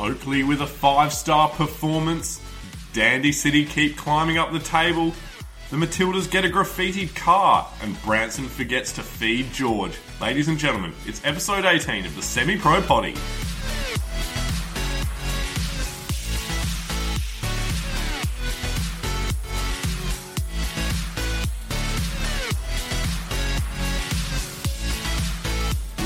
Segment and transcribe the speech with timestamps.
[0.00, 2.40] Oakley with a five star performance.
[2.92, 5.14] Dandy City keep climbing up the table.
[5.70, 9.96] The Matildas get a graffitied car, and Branson forgets to feed George.
[10.20, 13.14] Ladies and gentlemen, it's episode 18 of the Semi Pro Potty.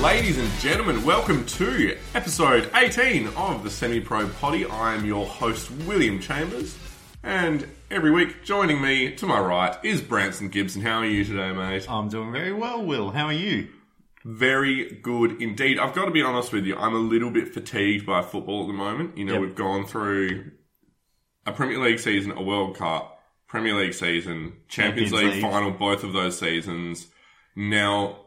[0.05, 4.67] Ladies and gentlemen, welcome to episode 18 of the Semi Pro Potty.
[4.67, 6.77] I am your host, William Chambers,
[7.23, 10.83] and every week joining me to my right is Branson Gibson.
[10.83, 11.91] How are you today, mate?
[11.91, 13.11] I'm doing very well, Will.
[13.12, 13.69] How are you?
[14.25, 15.79] Very good indeed.
[15.79, 18.67] I've got to be honest with you, I'm a little bit fatigued by football at
[18.67, 19.17] the moment.
[19.17, 19.41] You know, Yep.
[19.43, 20.51] we've gone through
[21.47, 25.43] a Premier League season, a World Cup, Premier League season, Champions, Champions League, League.
[25.43, 27.07] final, both of those seasons.
[27.57, 28.19] Now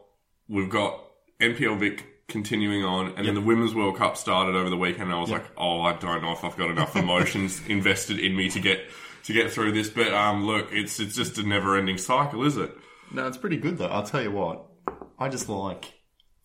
[0.48, 1.04] we've got
[1.40, 5.04] NPL Vic continuing on, and then the Women's World Cup started over the weekend.
[5.04, 8.36] And I was like, oh, I don't know if I've got enough emotions invested in
[8.36, 8.80] me to get
[9.24, 9.88] to get through this.
[9.88, 12.70] But um, look, it's it's just a never-ending cycle, is it?
[13.12, 13.86] No, it's pretty good though.
[13.86, 14.66] I'll tell you what.
[15.18, 15.97] I just like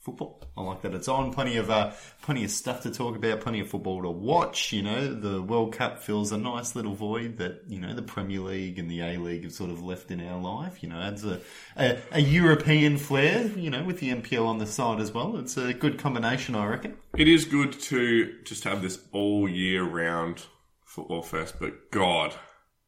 [0.03, 0.43] football.
[0.57, 1.33] I like that it's on.
[1.33, 3.39] Plenty of uh, plenty of stuff to talk about.
[3.39, 4.73] Plenty of football to watch.
[4.73, 8.41] You know, the World Cup fills a nice little void that you know the Premier
[8.41, 10.83] League and the A League have sort of left in our life.
[10.83, 11.39] You know, adds a,
[11.77, 13.47] a a European flair.
[13.47, 15.37] You know, with the NPL on the side as well.
[15.37, 16.97] It's a good combination, I reckon.
[17.17, 20.45] It is good to just have this all year round
[20.83, 22.35] football fest, but God,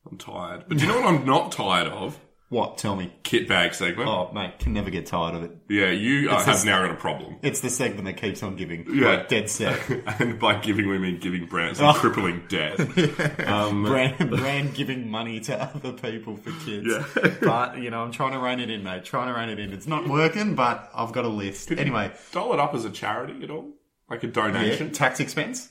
[0.09, 0.65] I'm tired.
[0.67, 2.19] But do you know what I'm not tired of?
[2.49, 2.77] What?
[2.77, 3.11] Tell me.
[3.23, 4.07] Kit bag segment.
[4.07, 5.51] Oh, mate, can never get tired of it.
[5.67, 7.37] Yeah, you uh, It's have this- now got a problem.
[7.41, 8.85] It's the segment that keeps on giving.
[8.87, 9.07] Yeah.
[9.09, 9.79] Like, dead set.
[10.19, 11.89] and by giving we mean giving brands Oh.
[11.89, 12.79] and crippling debt.
[13.47, 16.87] Um, brand, brand giving money to other people for kids.
[16.87, 17.33] Yeah.
[17.41, 19.03] but, you know, I'm trying to rein it in, mate.
[19.05, 19.73] Trying to rein it in.
[19.73, 21.71] It's not working, but I've got a list.
[21.71, 23.71] Anyway, dole it up as a charity at all?
[24.09, 24.91] Like a yeah, donation?
[24.91, 25.69] tax expense?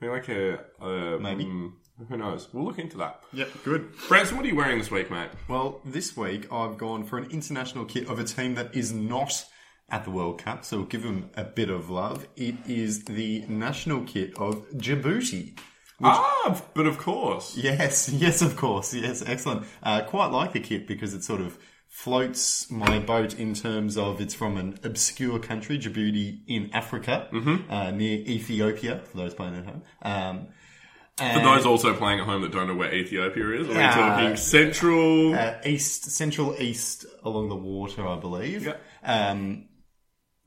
[0.00, 1.44] Maybe Like a, a Maybe.
[1.44, 1.72] mm,
[2.08, 2.48] who knows?
[2.52, 3.22] We'll look into that.
[3.32, 3.88] Yep, good.
[4.08, 5.30] Branson, what are you wearing this week, mate?
[5.48, 9.44] Well, this week I've gone for an international kit of a team that is not
[9.90, 12.26] at the World Cup, so we'll give them a bit of love.
[12.36, 15.58] It is the national kit of Djibouti.
[16.02, 17.56] ah, but of course.
[17.56, 18.92] Yes, yes, of course.
[18.92, 19.66] Yes, excellent.
[19.82, 24.20] Uh, quite like the kit because it sort of floats my boat in terms of
[24.20, 27.28] it's from an obscure country, Djibouti in Africa,
[27.70, 29.82] uh, near Ethiopia, for those playing at home.
[30.02, 30.46] Um,
[31.16, 33.94] For those also playing at home that don't know where Ethiopia is, are we Ah.
[34.18, 35.34] talking central?
[35.34, 38.66] uh, east, central east along the water, I believe.
[38.66, 38.76] Yeah.
[39.04, 39.68] Um,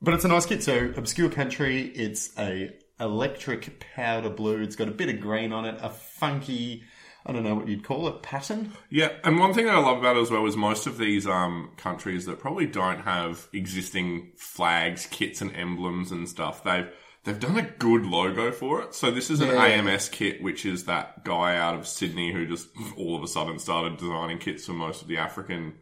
[0.02, 0.62] but it's a nice kit.
[0.62, 1.82] So obscure country.
[1.86, 2.70] It's a
[3.00, 4.60] electric powder blue.
[4.60, 5.78] It's got a bit of green on it.
[5.80, 6.82] A funky,
[7.24, 8.72] I don't know what you'd call it, pattern.
[8.90, 11.26] Yeah, and one thing that I love about it as well is most of these
[11.26, 16.88] um, countries that probably don't have existing flags, kits, and emblems and stuff, they've
[17.28, 18.94] they've done a good logo for it.
[18.94, 19.62] So this is an Yeah.
[19.66, 23.58] AMS kit, which is that guy out of Sydney who just all of a sudden
[23.58, 25.74] started designing kits for most of the African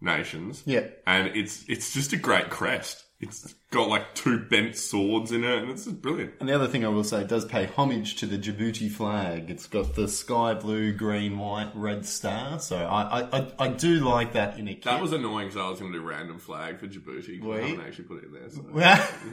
[0.00, 0.62] nations.
[0.66, 0.86] Yeah.
[1.06, 3.02] and it's it's just a great crest.
[3.18, 6.34] It's got like two bent swords in it, and it's just brilliant.
[6.38, 9.48] And the other thing I will say, it does pay homage to the Djibouti flag.
[9.50, 12.58] It's got the sky blue, green, white, red star.
[12.60, 14.84] So I, I, I, I do like that in a kit.
[14.84, 17.40] That was annoying because I was going to do random flag for Djibouti.
[17.40, 18.50] 'cause I haven't actually put it in there.
[18.50, 18.64] So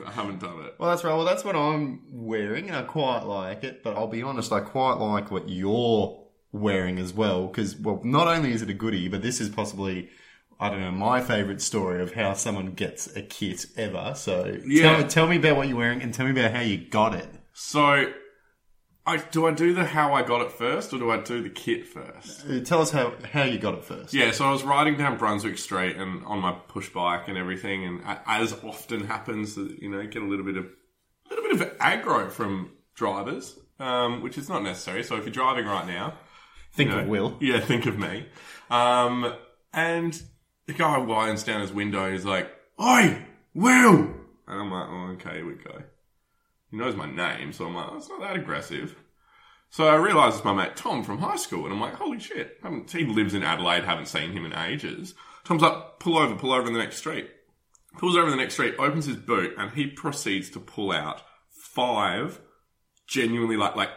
[0.07, 0.75] I haven't done it.
[0.79, 1.13] Well, that's right.
[1.13, 3.83] Well, that's what I'm wearing, and I quite like it.
[3.83, 6.23] But I'll be honest, I quite like what you're
[6.53, 7.47] wearing as well.
[7.47, 10.09] Because, well, not only is it a goodie, but this is possibly,
[10.63, 14.13] I don't know, my favourite story of how someone gets a kit ever.
[14.15, 14.97] So Yeah.
[14.97, 17.27] tell, tell me about what you're wearing, and tell me about how you got it.
[17.53, 18.11] So,
[19.05, 21.49] I, do I do the how I got it first, or do I do the
[21.49, 22.45] kit first?
[22.49, 24.13] Uh, Tell us how, how you got it first.
[24.13, 27.83] Yeah, so I was riding down Brunswick Street and on my push bike and everything,
[27.85, 31.77] and as often happens, you know, get a little bit of a little bit of
[31.79, 35.03] aggro from drivers, um, which is not necessary.
[35.03, 36.13] So if you're driving right now,
[36.71, 37.37] Think you know, of Will.
[37.41, 38.25] Yeah, think of me.
[38.71, 39.33] Um,
[39.73, 40.19] and
[40.65, 42.11] the guy winds down his window.
[42.11, 42.51] He's like,
[42.81, 44.13] "Oi, Will!"
[44.47, 45.83] And I'm like, "Oh, okay, here we go."
[46.71, 48.95] He knows my name, so I'm like, "It's not that aggressive."
[49.69, 52.61] So I realise it's my mate Tom from high school, and I'm like, "Holy shit!"
[52.91, 53.83] He lives in Adelaide.
[53.83, 55.15] Haven't seen him in ages.
[55.43, 57.29] Tom's like, "Pull over, pull over in the next street."
[57.97, 61.21] Pulls over in the next street, opens his boot, and he proceeds to pull out
[61.49, 62.41] five
[63.07, 63.89] genuinely like like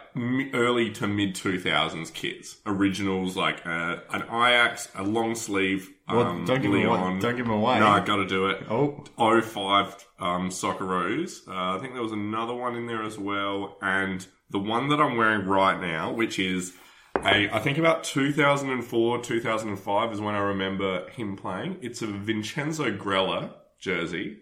[0.53, 5.89] early to mid two thousands kits, originals like uh, an Ajax, a long sleeve.
[6.09, 7.19] Well, um, don't give 'em away- Leon.
[7.19, 7.79] don't give 'em away.
[7.79, 8.63] No, I got to do it.
[8.69, 11.47] Oh, 05 um, Socceroos.
[11.47, 14.99] Uh, I think there was another one in there as well, and the one that
[15.01, 16.73] I'm wearing right now, which is
[17.17, 21.77] a I think about 2004 2005 is when I remember him playing.
[21.81, 24.39] It's a Vincenzo Grella jersey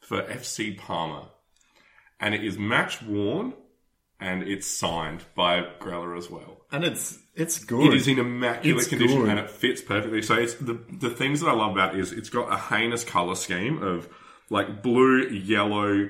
[0.00, 1.30] for FC Parma,
[2.20, 3.54] and it is match worn.
[4.24, 6.62] And it's signed by Grella as well.
[6.72, 7.92] And it's it's good.
[7.92, 9.28] It is in immaculate It's condition good.
[9.30, 10.22] and it fits perfectly.
[10.22, 13.04] So it's the the things that I love about it is it's got a heinous
[13.04, 14.08] color scheme of
[14.50, 16.08] like blue, yellow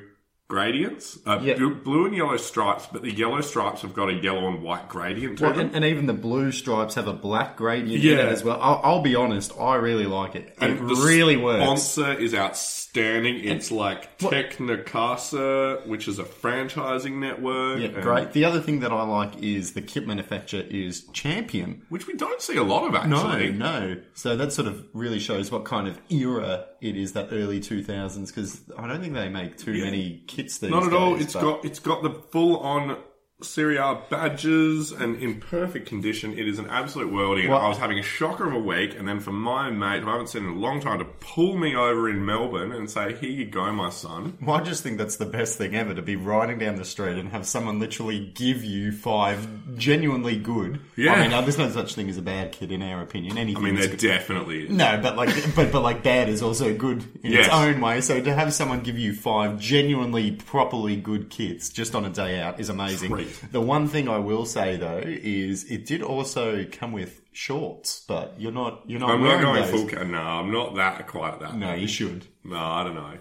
[0.49, 1.55] gradients, uh, Yeah.
[1.55, 4.89] blue, blue and yellow stripes, but the yellow stripes have got a yellow and white
[4.91, 5.67] gradient to Well, them.
[5.69, 8.27] and, and even the blue stripes have a black gradient in Yeah.
[8.27, 8.59] it as well.
[8.61, 10.49] I'll, I'll be honest, I really like it.
[10.61, 11.63] It And the really works.
[11.83, 12.84] Sponsor is outstanding.
[12.97, 17.81] It's like Tecnocasa, which is a franchising network.
[17.81, 18.33] Yeah, and- great.
[18.33, 21.83] The other thing that I like is the kit manufacturer is Champion.
[21.89, 23.51] Which we don't see a lot of actually.
[23.53, 23.65] no.
[23.65, 23.97] No.
[24.15, 28.27] So that sort of really shows what kind of era it is, that early 2000s,
[28.29, 30.71] because I don't think they make too many kits these days.
[30.71, 31.15] Not at all.
[31.15, 32.97] days, It's but- got it's got the full on
[33.43, 36.39] Serie A badges and in perfect condition.
[36.39, 37.49] It is an absolute worldie.
[37.49, 40.09] Well- I was having a shocker of a week, and then for my mate, who
[40.09, 43.13] I haven't seen in a long time, to pull me over in Melbourne and say,
[43.15, 46.01] "Here you go, my son." Well, I just think that's the best thing ever to
[46.01, 50.79] be riding down the street and have someone literally give you five genuinely good.
[50.97, 51.15] Yeah.
[51.15, 53.37] I mean, there's no such thing as a bad kid in our opinion.
[53.37, 53.99] Anything I mean, there good.
[53.99, 54.71] definitely is.
[54.71, 57.47] No, but like, but but like, bad is also good in Yes.
[57.47, 58.01] its own way.
[58.01, 62.41] So to have someone give you five genuinely, properly good kits just on a day
[62.41, 63.24] out is amazing.
[63.53, 68.35] The one thing I will say though is it did also come with shorts, but
[68.39, 69.71] you're not you're not I'm not going those.
[69.71, 69.89] full.
[69.89, 71.57] ca- No, I'm not that quite that.
[71.57, 72.27] No, you should.
[72.45, 73.19] No, I don't know.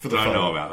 [0.00, 0.32] the don't photo.
[0.32, 0.70] know about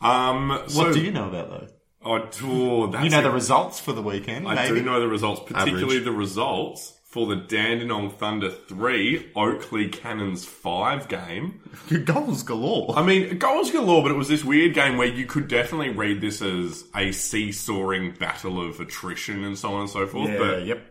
[0.00, 0.06] that.
[0.06, 1.66] Um, so, What do you know about though?
[2.02, 3.22] Oh, oh, that's You know it.
[3.22, 4.48] the results for the weekend.
[4.48, 4.80] I maybe?
[4.80, 6.04] do know the results, particularly Average.
[6.04, 11.60] the results for the Dandenong Thunder 3, Oakley Cannons 5 game.
[12.04, 12.96] goals galore.
[12.96, 16.20] I mean, goals galore, but it was this weird game where you could definitely read
[16.20, 20.38] this as a seesawing battle of attrition and so on and so forth.
[20.38, 20.86] but yep.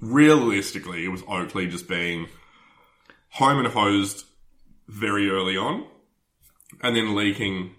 [0.00, 2.28] realistically, it was Oakley just being
[3.30, 4.24] home and hosed
[4.86, 5.84] very early on
[6.80, 7.74] and then leaking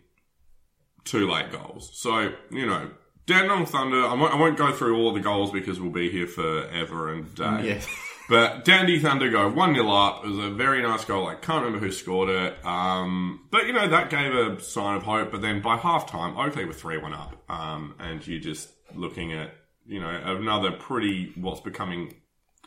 [1.05, 1.89] two late goals.
[1.93, 2.89] So, you know,
[3.27, 6.27] Dandenong Thunder, I won't, I won't go through all the goals because we'll be here
[6.27, 7.67] forever and day.
[7.67, 7.81] Yeah.
[8.29, 10.25] But Dandy Thunder go 1 0 up.
[10.25, 11.27] It was a very nice goal.
[11.27, 12.65] I can't remember who scored it.
[12.65, 15.31] Um, but, you know, that gave a sign of hope.
[15.31, 17.41] But then by half time, Oakley were 3 1 up.
[17.49, 19.53] Um, and you're just looking at,
[19.85, 22.15] you know, another pretty, what's becoming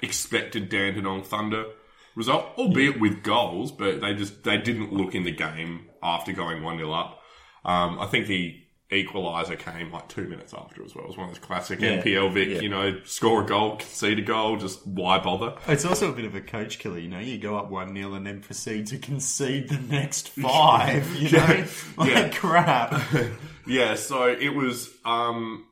[0.02, 1.66] expected Dandenong Thunder
[2.16, 6.62] result, albeit with goals, but they just, they didn't look in the game after going
[6.62, 7.20] 1 0 up.
[7.66, 8.59] Um, I think the
[8.90, 11.04] equaliser came like two minutes after as well.
[11.04, 12.02] It was one of those classic Yeah.
[12.02, 12.60] NPL Vic, Yeah.
[12.60, 15.54] you know, score a goal, concede a goal, just why bother?
[15.68, 17.20] It's also a bit of a coach killer, you know.
[17.20, 21.06] You go up one 0 and then proceed to concede the next five.
[21.20, 21.64] You know,
[21.96, 22.28] like Yeah.
[22.30, 23.00] crap.
[23.66, 25.66] Yeah, so it was um,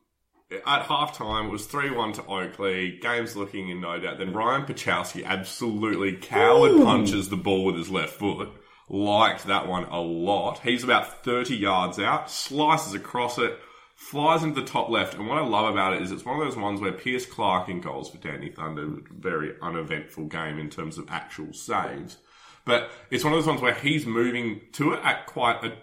[0.52, 1.46] at half time.
[1.46, 2.98] It was three one to Oakley.
[3.02, 4.18] Game's looking in no doubt.
[4.18, 8.50] Then Ryan Pachowski absolutely coward punches the ball with his left foot.
[8.88, 10.60] Liked that one a lot.
[10.60, 13.58] He's about thirty yards out, slices across it,
[13.94, 15.14] flies into the top left.
[15.14, 17.68] And what I love about it is it's one of those ones where Pierce Clark
[17.68, 18.88] in goals for Dandy Thunder.
[19.10, 22.16] Very uneventful game in terms of actual saves.
[22.64, 25.76] But it's one of those ones where he's moving to it at quite a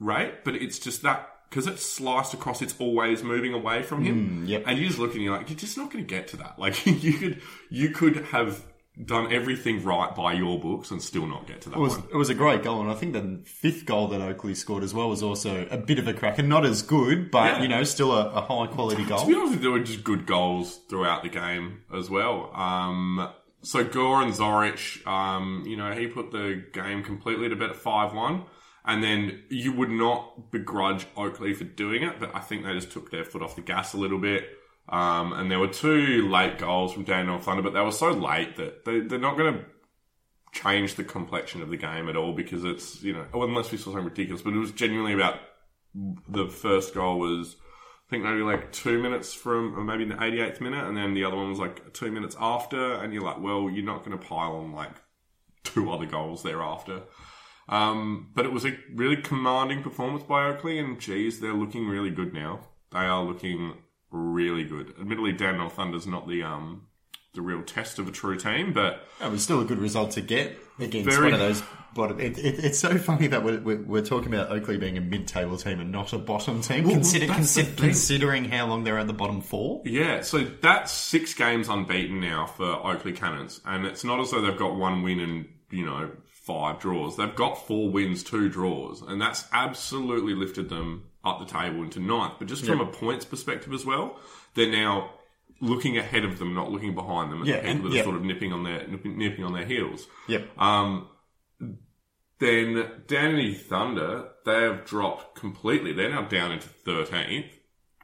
[0.00, 4.44] rate, but it's just that because it's sliced across, it's always moving away from him.
[4.44, 4.64] Mm, yep.
[4.66, 6.54] And you just look and you're like, you're just not going to get to that.
[6.58, 8.64] Like you could, you could have
[9.06, 12.08] done everything right by your books and still not get to that It was, one.
[12.12, 14.92] it was a great goal, and I think the fifth goal that Oakley scored as
[14.92, 16.42] well was also a bit of a cracker.
[16.42, 17.62] Not as good, but Yeah.
[17.62, 19.20] you know, still a, a high quality goal.
[19.20, 22.50] To be honest, there were just good goals throughout the game as well.
[22.54, 23.30] Um,
[23.62, 28.12] so Goran Zoric, um, you know, he put the game completely to bed at five
[28.12, 28.44] one,
[28.84, 32.90] and then you would not begrudge Oakley for doing it, but I think they just
[32.92, 34.44] took their foot off the gas a little bit.
[34.92, 38.56] Um, and there were two late goals from Daniel Thunder, but they were so late
[38.56, 39.64] that they, they're not going to
[40.52, 43.78] change the complexion of the game at all because it's you know oh, unless we
[43.78, 45.40] saw something ridiculous, but it was genuinely about
[46.28, 47.56] the first goal was
[48.06, 51.14] I think maybe like two minutes from, or maybe in the 88th minute, and then
[51.14, 54.18] the other one was like two minutes after, and you're like, well, you're not going
[54.18, 54.92] to pile on like
[55.64, 57.04] two other goals thereafter.
[57.70, 62.10] Um, but it was a really commanding performance by Oakley, and geez, they're looking really
[62.10, 62.60] good now.
[62.90, 63.78] They are looking
[64.12, 64.94] really good.
[65.00, 66.86] Admittedly, Dandenong Thunder's not the um
[67.34, 70.20] the real test of a true team, but It was still a good result to
[70.20, 71.62] get against Very- one of those.
[71.94, 75.00] Bottom, it, it, it's so funny that we're, we're, we're talking about Oakley being a
[75.02, 79.06] mid-table team and not a bottom team, consider, that's consider, considering how long they're at
[79.06, 79.82] the bottom four.
[79.84, 84.40] Yeah, so that's six games unbeaten now for Oakley Cannons, and it's not as though
[84.40, 87.18] they've got one win and you know five draws.
[87.18, 92.00] They've got four wins, two draws, and that's absolutely lifted them up the table into
[92.00, 92.34] ninth.
[92.38, 94.18] But just from a points perspective as well,
[94.54, 95.10] they're now
[95.60, 97.44] looking ahead of them, not looking behind them.
[97.44, 98.02] Yeah, the people and- that are yeah.
[98.04, 100.06] sort of nipping on their nipping, nipping on their heels.
[100.28, 100.58] Yep.
[100.58, 101.08] Um,
[102.38, 105.92] then Dandy Thunder, they have dropped completely.
[105.92, 107.50] They're now down into 13th.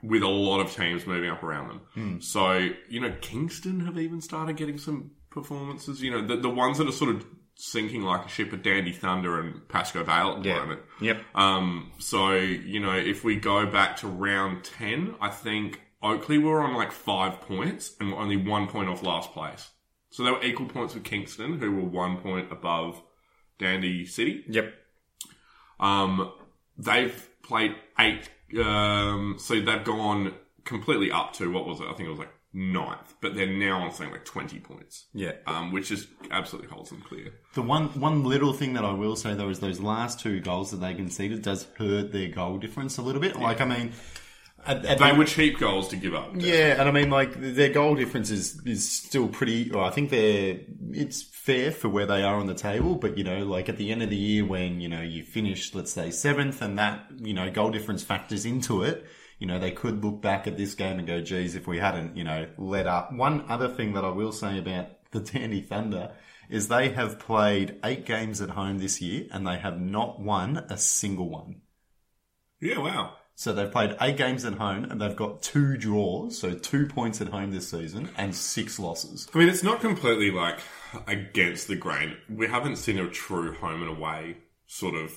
[0.01, 1.81] with a lot of teams moving up around them.
[1.95, 2.21] Hmm.
[2.21, 6.01] So, you know, Kingston have even started getting some performances.
[6.01, 7.27] You know, the, the ones that are sort of
[7.61, 10.81] sinking like a ship are Dandy Thunder and Pascoe Vale at the moment.
[11.01, 11.21] Yep.
[11.35, 16.61] Um, so, you know, if we go back to round 10, I think Oakley were
[16.63, 19.71] on like five points and were only one point off last place.
[20.11, 23.03] So they were equal points with Kingston, who were one point above
[23.59, 24.45] Dandy City.
[24.49, 24.73] Yep.
[25.81, 26.33] Um,
[26.79, 28.31] they've played eight,
[28.65, 30.33] um, so they've gone
[30.65, 31.87] completely up to, what was it?
[31.91, 35.07] I think it was like ninth, but they're now on something like 20 points.
[35.15, 35.33] Yeah.
[35.47, 37.33] Um, which just absolutely holds them clear.
[37.55, 40.71] The one one little thing that I will say though is those last two goals
[40.73, 43.37] that they conceded does hurt their goal difference a little bit.
[43.39, 43.93] Like I mean,
[44.67, 46.33] at, at They the- were cheap goals to give up.
[46.37, 49.71] yeah, and I mean like their goal difference is is still pretty.
[49.71, 50.59] Well, I think they're
[50.91, 53.93] it's fair for where they are on the table, but you know, like at the
[53.93, 57.35] end of the year when you know you finish, let's say seventh, and that you
[57.35, 59.07] know goal difference factors into it.
[59.39, 62.17] You know, they could look back at this game and go, geez, if we hadn't,
[62.17, 63.13] you know, let up.
[63.13, 66.13] One other thing that I will say about the Dandy Thunder
[66.49, 70.57] is they have played eight games at home this year and they have not won
[70.69, 71.61] a single one.
[72.61, 73.15] Yeah, wow.
[73.35, 77.21] So they've played eight games at home and they've got two draws, so two points
[77.21, 79.29] at home this season and six losses.
[79.33, 80.59] I mean, it's not completely like
[81.07, 82.17] against the grain.
[82.29, 85.13] We haven't seen a true home and away sort of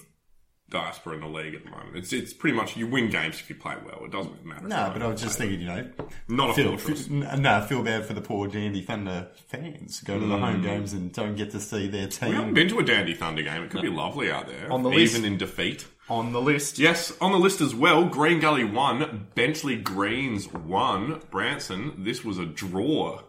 [0.72, 1.96] diaspora in the league at the moment.
[1.96, 4.04] It's it's pretty much you win games if you play well.
[4.06, 4.68] It doesn't matter.
[4.68, 5.88] No, but I was just thinking, you know,
[6.28, 7.08] not a feel, fortress.
[7.08, 10.00] feel, no, feel bad for the poor Dandy Thunder fans.
[10.02, 10.64] Go to the home mm.
[10.64, 12.30] games and don't get to see their team.
[12.30, 13.62] We haven't been to a Dandy Thunder game.
[13.64, 15.26] It could be lovely out there, On the even list.
[15.26, 15.86] in defeat.
[16.10, 16.80] on the list.
[16.80, 18.06] Yes, on the list as well.
[18.06, 22.04] Green Gully one, Bentleigh Greens one, Branson.
[22.04, 23.22] This was a draw.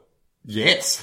[0.44, 1.00] Yes,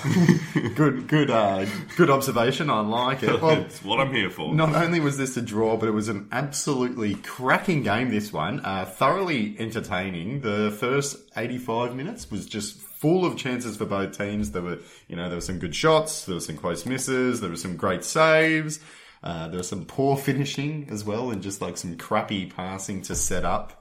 [0.76, 1.66] good, good, uh,
[1.96, 2.70] good observation.
[2.70, 3.42] I like it.
[3.42, 4.54] Well, That's what I'm here for.
[4.54, 8.10] Not only was this a draw, but it was an absolutely cracking game.
[8.10, 10.42] This one, uh, thoroughly entertaining.
[10.42, 14.52] The first 85 minutes was just full of chances for both teams.
[14.52, 17.50] There were, you know, there were some good shots, there were some close misses, there
[17.50, 18.82] were some great saves,
[19.24, 23.16] uh, there was some poor finishing as well, and just like some crappy passing to
[23.16, 23.79] set up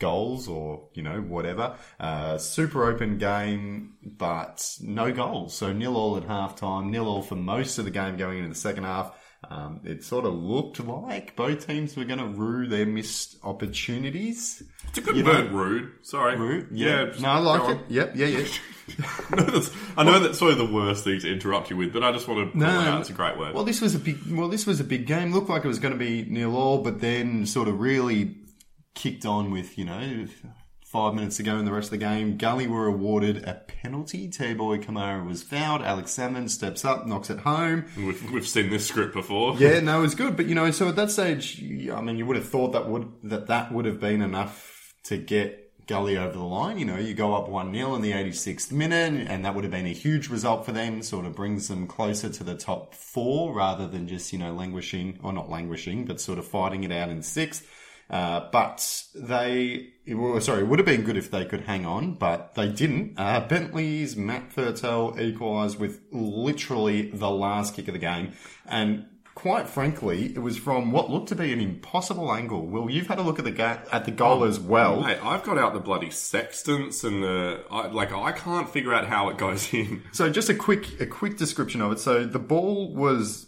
[0.00, 1.76] goals or you know whatever.
[2.00, 5.54] Uh, super open game, but no goals.
[5.54, 8.54] So nil all at halftime, nil all for most of the game going into the
[8.56, 9.16] second half.
[9.48, 14.62] Um, it sort of looked like both teams were going to rue their missed opportunities.
[14.88, 15.92] It's a good You know- word, rude.
[16.02, 16.36] Sorry.
[16.36, 17.06] Rue, Yeah.
[17.06, 17.78] just no, I like it.
[17.78, 17.84] on.
[17.88, 18.44] Yep, yeah, yeah.
[19.36, 19.62] No,
[19.96, 22.26] I know that's sort of the worst thing to interrupt you with, but I just
[22.26, 23.00] want to No, out.
[23.00, 23.54] It's a great word.
[23.54, 24.18] Well, this was a big.
[24.30, 25.32] Well, this was a big game.
[25.32, 28.24] Looked like it was going to be nil all, but then sort of really
[29.00, 30.26] kicked on with you know
[30.84, 32.36] five minutes ago in the rest of the game.
[32.36, 34.28] Gully were awarded a penalty.
[34.28, 35.82] T-Boy Kamara was fouled.
[35.82, 37.86] Alex Salmon steps up, knocks it home.
[37.96, 39.56] we've, we've seen this script before.
[39.56, 40.36] Yeah, no, it was good.
[40.36, 43.10] But you know, so at that stage, I mean, you would have thought that would
[43.22, 46.78] that that would have been enough to get Gully over the line.
[46.78, 49.72] You know, you go up one 0 in the 86th minute, and that would have
[49.72, 51.02] been a huge result for them.
[51.02, 55.20] Sort of brings them closer to the top four rather than just you know languishing
[55.22, 57.66] or not languishing, but sort of fighting it out in sixth.
[58.10, 59.92] Uh, but they,
[60.40, 63.14] sorry, it would have been good if they could hang on, but they didn't.
[63.16, 68.32] Uh, Bentleigh's Matt Thurtell equalised with literally the last kick of the game.
[68.66, 72.66] And quite frankly, it was from what looked to be an impossible angle.
[72.66, 75.02] Well, you've had a look at the ga- at the goal as well.
[75.02, 78.12] Mate, I've got out the bloody sextants and the I, like.
[78.12, 80.02] I can't figure out how it goes in.
[80.12, 82.00] So just a quick a quick description of it.
[82.00, 83.46] So the ball was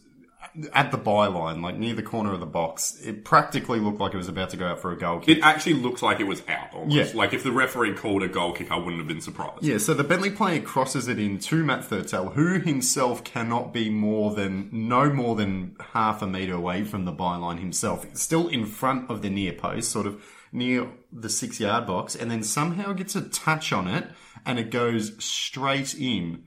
[0.73, 3.01] at the byline, like near the corner of the box.
[3.03, 5.39] It practically looked like it was about to go out for a goal kick.
[5.39, 6.75] It actually looked like it was out.
[6.75, 6.95] Almost.
[6.95, 7.19] Yeah.
[7.19, 9.63] Like if the referee called a goal kick, I wouldn't have been surprised.
[9.63, 13.89] Yeah, so the Bentleigh player crosses it in to Matt Thurtell, who himself cannot be
[13.89, 18.07] more than no more than half a metre away from the byline himself.
[18.15, 22.31] Still in front of the near post, sort of near the six yard box, and
[22.31, 24.07] then somehow gets a touch on it
[24.45, 26.45] and it goes straight in.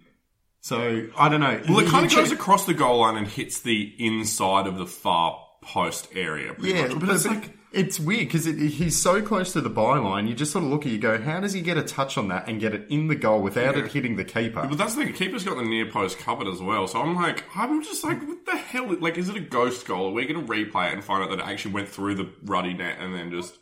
[0.65, 1.62] So I don't know.
[1.69, 4.88] Well, it kind of goes across the goal line and hits the inside of the
[4.88, 6.55] far post area.
[6.55, 7.00] pretty Yeah, much.
[7.01, 10.27] but it's like it's weird because it, he's so close to the byline.
[10.27, 12.29] You just sort of look at you, go, how does he get a touch on
[12.29, 14.65] that and get it in the goal without it hitting the keeper?
[14.67, 15.13] But that's the thing.
[15.13, 16.88] Keeper's got the near post covered as well.
[16.88, 18.91] So I'm like, I'm just like, what the hell?
[19.00, 20.07] Like, is it a ghost goal?
[20.07, 22.27] Are we going to replay it and find out that it actually went through the
[22.43, 23.60] ruddy net and then just?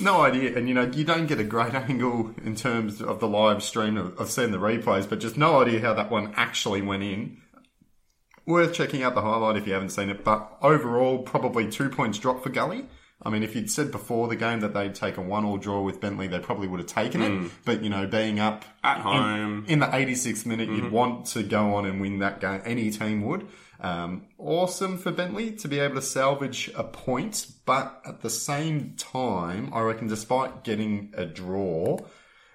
[0.00, 3.28] No idea, and you know you don't get a great angle in terms of the
[3.28, 6.82] live stream of, of seeing the replays, but just no idea how that one actually
[6.82, 7.38] went in.
[8.46, 12.18] Worth checking out the highlight if you haven't seen it, but overall probably two points
[12.18, 12.86] drop for Gully.
[13.22, 16.00] I mean, if you'd said before the game that they'd take a one-all draw with
[16.00, 17.32] Bentleigh, they probably would have taken it.
[17.32, 17.50] Mm.
[17.64, 19.64] But you know, being up At home.
[19.66, 20.84] in the 86th minute, mm-hmm.
[20.84, 22.60] you'd want to go on and win that game.
[22.66, 23.46] Any team would.
[23.84, 28.94] Um, awesome for Bentleigh to be able to salvage a point, but at the same
[28.96, 31.98] time, I reckon, despite getting a draw,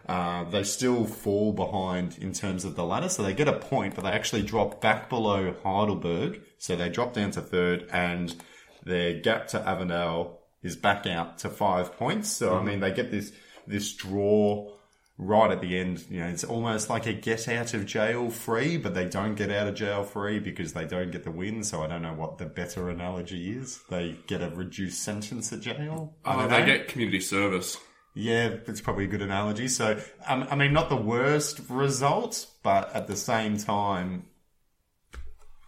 [0.08, 3.10] uh, they still fall behind in terms of the ladder.
[3.10, 6.42] So they get a point, but they actually drop back below Heidelberg.
[6.58, 8.36] So they drop down to third, and
[8.84, 12.32] their gap to Avondale is back out to five points.
[12.32, 13.32] So I mean, they get this
[13.68, 14.72] this draw
[15.20, 16.06] right at the end.
[16.10, 19.52] You know, it's almost like a get out of jail free, but they don't get
[19.52, 21.64] out of jail free because they don't get the win.
[21.64, 23.82] So I don't know what the better analogy is.
[23.90, 26.16] They get a reduced sentence at jail.
[26.26, 26.66] I Oh, they know.
[26.66, 27.78] get community service.
[28.16, 29.68] Yeah, it's probably a good analogy.
[29.68, 34.26] So, um, I mean, not the worst result, but at the same time,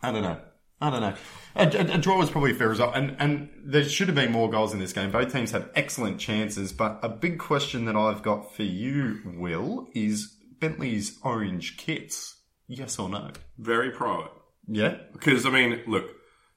[0.02, 0.40] I don't know.
[0.82, 1.14] I don't know.
[1.56, 4.32] A, a, a draw was probably a fair result, and and there should have been
[4.32, 5.12] more goals in this game.
[5.12, 9.90] Both teams had excellent chances, but a big question that I've got for you, Will,
[9.94, 12.38] is Bentleigh's orange kits.
[12.68, 13.32] Yes or no?
[13.58, 14.30] Very pro.
[14.68, 14.96] Yeah.
[15.12, 16.06] Because, I mean, look,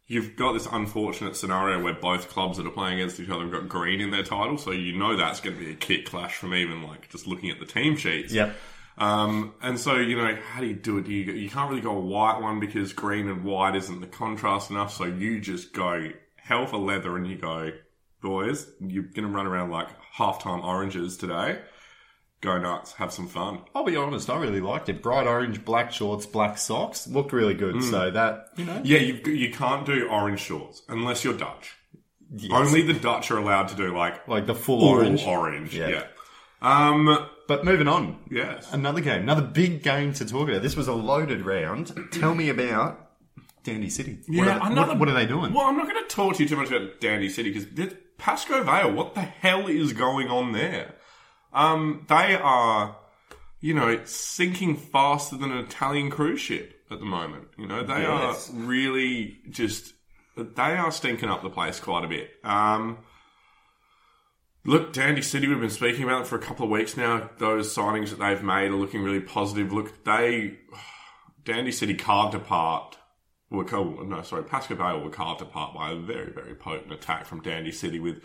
[0.07, 3.53] you've got this unfortunate scenario where both clubs that are playing against each other have
[3.53, 6.37] got green in their title, so you know that's going to be a kit clash
[6.37, 8.33] from even, like, just looking at the team sheets.
[8.33, 8.55] Yep.
[8.97, 11.05] Um, and so, you know, how do you do it?
[11.07, 14.07] Do you, you can't really go a white one because green and white isn't the
[14.07, 17.71] contrast enough, so you just go hell for leather and you go,
[18.23, 21.61] boys, you're going to run around like halftime oranges today.
[22.41, 23.61] Go nuts, have some fun.
[23.75, 25.03] I'll be honest, I really liked it.
[25.03, 27.83] Bright orange, black shorts, black socks looked really good.
[27.83, 31.75] So that you know, Yeah, you, you can't do orange shorts unless you're Dutch.
[32.37, 32.53] yes.
[32.53, 35.25] Only the Dutch are allowed to do like like the full orange.
[35.25, 35.75] orange.
[35.75, 35.89] Yeah.
[35.89, 36.05] Yeah.
[36.61, 37.29] Um.
[37.47, 38.73] But moving on, Yes.
[38.73, 40.63] Another game, another big game to talk about.
[40.63, 41.93] This was a loaded round.
[42.13, 42.99] Tell me about
[43.65, 44.19] Dandy City.
[44.29, 45.53] What Yeah, are, another- what, what are they doing?
[45.53, 47.67] Well, I'm not going to talk to you too much about Dandy City because
[48.19, 48.93] Pascoe Vale.
[48.93, 50.95] What the hell is going on there?
[51.53, 52.97] Um, they are,
[53.61, 57.49] you know, sinking faster than an Italian cruise ship at the moment.
[57.59, 58.51] You know, they Yes.
[58.51, 59.93] are really just
[60.37, 62.31] they are stinking up the place quite a bit.
[62.43, 62.99] Um,
[64.65, 67.31] look, Dandy City, we've been speaking about it for a couple of weeks now.
[67.39, 69.73] Those signings that they've made are looking really positive.
[69.73, 70.59] Look, they
[71.45, 72.99] Dandy City carved apart.
[73.51, 73.65] Were,
[74.05, 77.71] no, sorry, Pascoe Vale were carved apart by a very, very potent attack from Dandy
[77.71, 78.21] City with,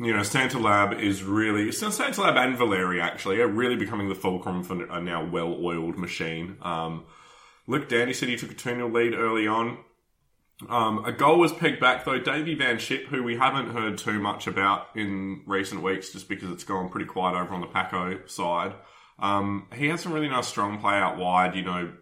[0.00, 4.14] you know, Santa Lab is really, Santa Lab and Valeri actually are really becoming the
[4.14, 6.56] fulcrum for a now well-oiled machine.
[6.62, 7.04] Um,
[7.68, 9.78] look, Dandy City took a 2 0 lead early on.
[10.68, 12.18] Um, a goal was pegged back though.
[12.18, 16.50] Davey Van Schip, who we haven't heard too much about in recent weeks, just because
[16.50, 18.74] it's gone pretty quiet over on the Paco side.
[19.18, 21.54] Um, he had some really nice strong play out wide.
[21.54, 21.92] You know,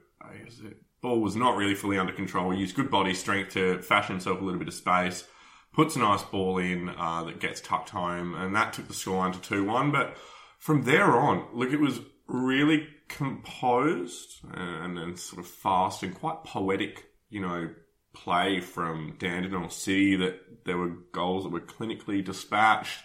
[1.02, 2.50] ball was not really fully under control.
[2.50, 5.24] He used good body strength to fashion himself a little bit of space.
[5.72, 9.32] Puts a nice ball in uh, that gets tucked home, and that took the scoreline
[9.32, 9.92] to two one.
[9.92, 10.16] But
[10.58, 16.44] from there on, look, it was really composed and then sort of fast and quite
[16.44, 17.06] poetic.
[17.28, 17.70] You know,
[18.12, 22.98] play from Dandenong City that there were goals that were clinically dispatched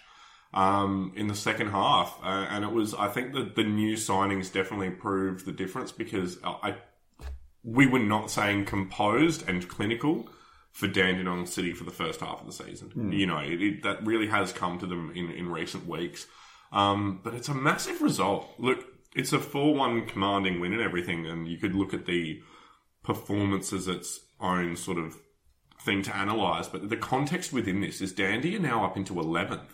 [0.52, 2.18] um, in the second half.
[2.22, 6.38] Uh, and it was, I think that the new signings definitely proved the difference because
[6.44, 6.76] I,
[7.62, 10.28] we were not saying composed and clinical
[10.72, 12.92] for Dandenong City for the first half of the season.
[13.12, 16.26] You know, it, it, that really has come to them in, in recent weeks.
[16.72, 18.48] Um, but it's a massive result.
[18.58, 22.42] Look, it's a 4-1 commanding win and everything, and you could look at the
[23.02, 25.16] performances its own sort of
[25.80, 26.68] thing to analyse.
[26.68, 29.68] But the context within this is Dandy are now up into 11th.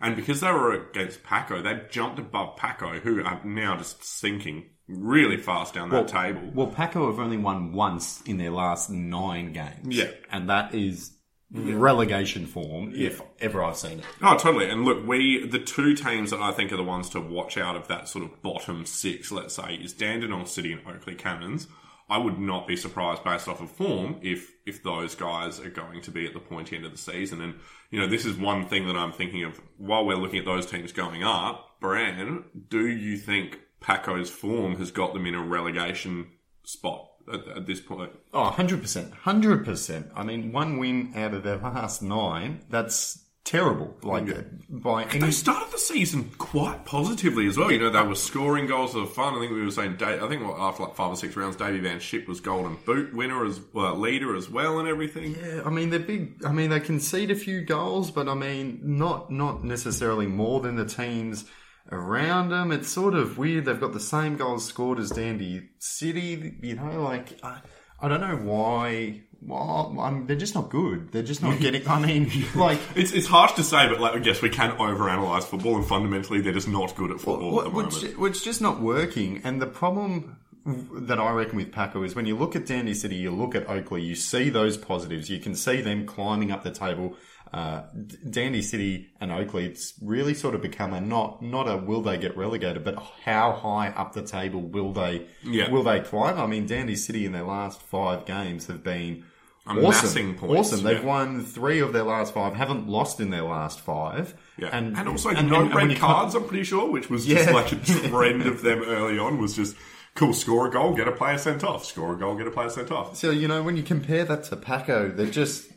[0.00, 4.70] And because they were against Paco, they've jumped above Paco, who are now just sinking
[4.86, 6.50] really fast down that table.
[6.54, 9.96] Well, Paco have only won once in their last nine games.
[9.96, 10.10] Yeah.
[10.30, 11.12] And that is
[11.50, 14.04] relegation form, if ever I've seen it.
[14.22, 14.68] Oh, totally.
[14.68, 17.74] And look, we the two teams that I think are the ones to watch out
[17.74, 21.66] of that sort of bottom six, let's say, is Dandenong City and Oakley Cannons.
[22.10, 26.00] I would not be surprised based off of form if if those guys are going
[26.02, 27.42] to be at the pointy end of the season.
[27.42, 27.54] And
[27.90, 30.66] you know, this is one thing that I'm thinking of while we're looking at those
[30.66, 31.80] teams going up.
[31.80, 36.28] Bran, do you think Paco's form has got them in a relegation
[36.64, 38.12] spot at, at this point?
[38.32, 39.12] Oh, 100%.
[39.12, 40.10] 100%.
[40.14, 43.96] I mean, one win out of their last nine, that's terrible.
[44.02, 45.20] Like, uh, by any...
[45.20, 47.72] They started the season quite positively as well.
[47.72, 49.34] You know, they were scoring goals for fun.
[49.34, 51.98] I think we were saying, I think after like five or six rounds, Davey Van
[51.98, 55.34] Schip was Golden Boot winner as leader as well, and everything.
[55.34, 56.44] Yeah, I mean they're big.
[56.44, 60.76] I mean they concede a few goals, but I mean not not necessarily more than
[60.76, 61.44] the teams
[61.90, 62.70] around them.
[62.70, 63.64] It's sort of weird.
[63.64, 66.54] They've got the same goals scored as Dandy City.
[66.62, 67.60] You know, like I,
[68.00, 71.12] I don't know why well, I mean, they're just not good.
[71.12, 71.86] They're just not getting.
[71.86, 75.44] I mean, like It's, it's harsh to say, but like, I guess we can overanalyze
[75.44, 78.02] football, and fundamentally, they're just not good at football at the moment.
[78.02, 79.40] which, which just not working.
[79.44, 83.16] And the problem that I reckon with Paco is when you look at Dandy City,
[83.16, 85.30] you look at Oakley, you see those positives.
[85.30, 87.16] You can see them climbing up the table.
[87.52, 87.82] Uh,
[88.28, 92.18] Dandy City and Oakley, it's really sort of become a not not a will they
[92.18, 95.70] get relegated, but how high up the table will they Yeah.
[95.70, 96.38] will they climb?
[96.38, 99.24] I mean, Dandy City in their last five games have been
[99.66, 100.34] awesome.
[100.36, 100.84] points, awesome.
[100.84, 104.34] They've won three of their last five, haven't lost in their last five.
[104.58, 104.68] Yeah.
[104.72, 107.54] And, And, also and- no and- red cards, I'm pretty sure, which was just Yeah.
[107.54, 107.76] like a
[108.08, 109.76] trend of them early on was just
[110.14, 112.70] cool, score a goal, get a player sent off, score a goal, get a player
[112.70, 113.16] sent off.
[113.16, 115.70] So you know when you compare that to Paco, they're just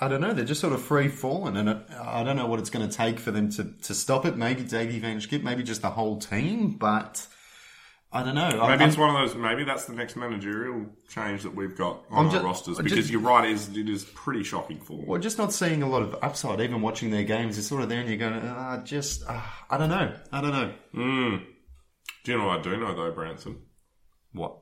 [0.00, 2.70] I don't know, they're just sort of free falling, and I don't know what it's
[2.70, 4.36] going to take for them to, to stop it.
[4.36, 7.26] Maybe Davey Van Schip, maybe just the whole team, but
[8.12, 8.48] I don't know.
[8.50, 9.34] Maybe I'm, it's one of those.
[9.36, 12.76] Maybe that's the next managerial change that we've got on I'm our rosters.
[12.76, 15.02] Because just- you're right, it is, it is pretty shocking for.
[15.06, 16.60] we're just not seeing a lot of upside.
[16.60, 19.78] Even watching their games, it's sort of there, and you're going, uh, just uh, I
[19.78, 21.42] don't know, I don't know Mm.
[22.24, 23.62] Do you know what I do know though, Branson?
[24.32, 24.58] what.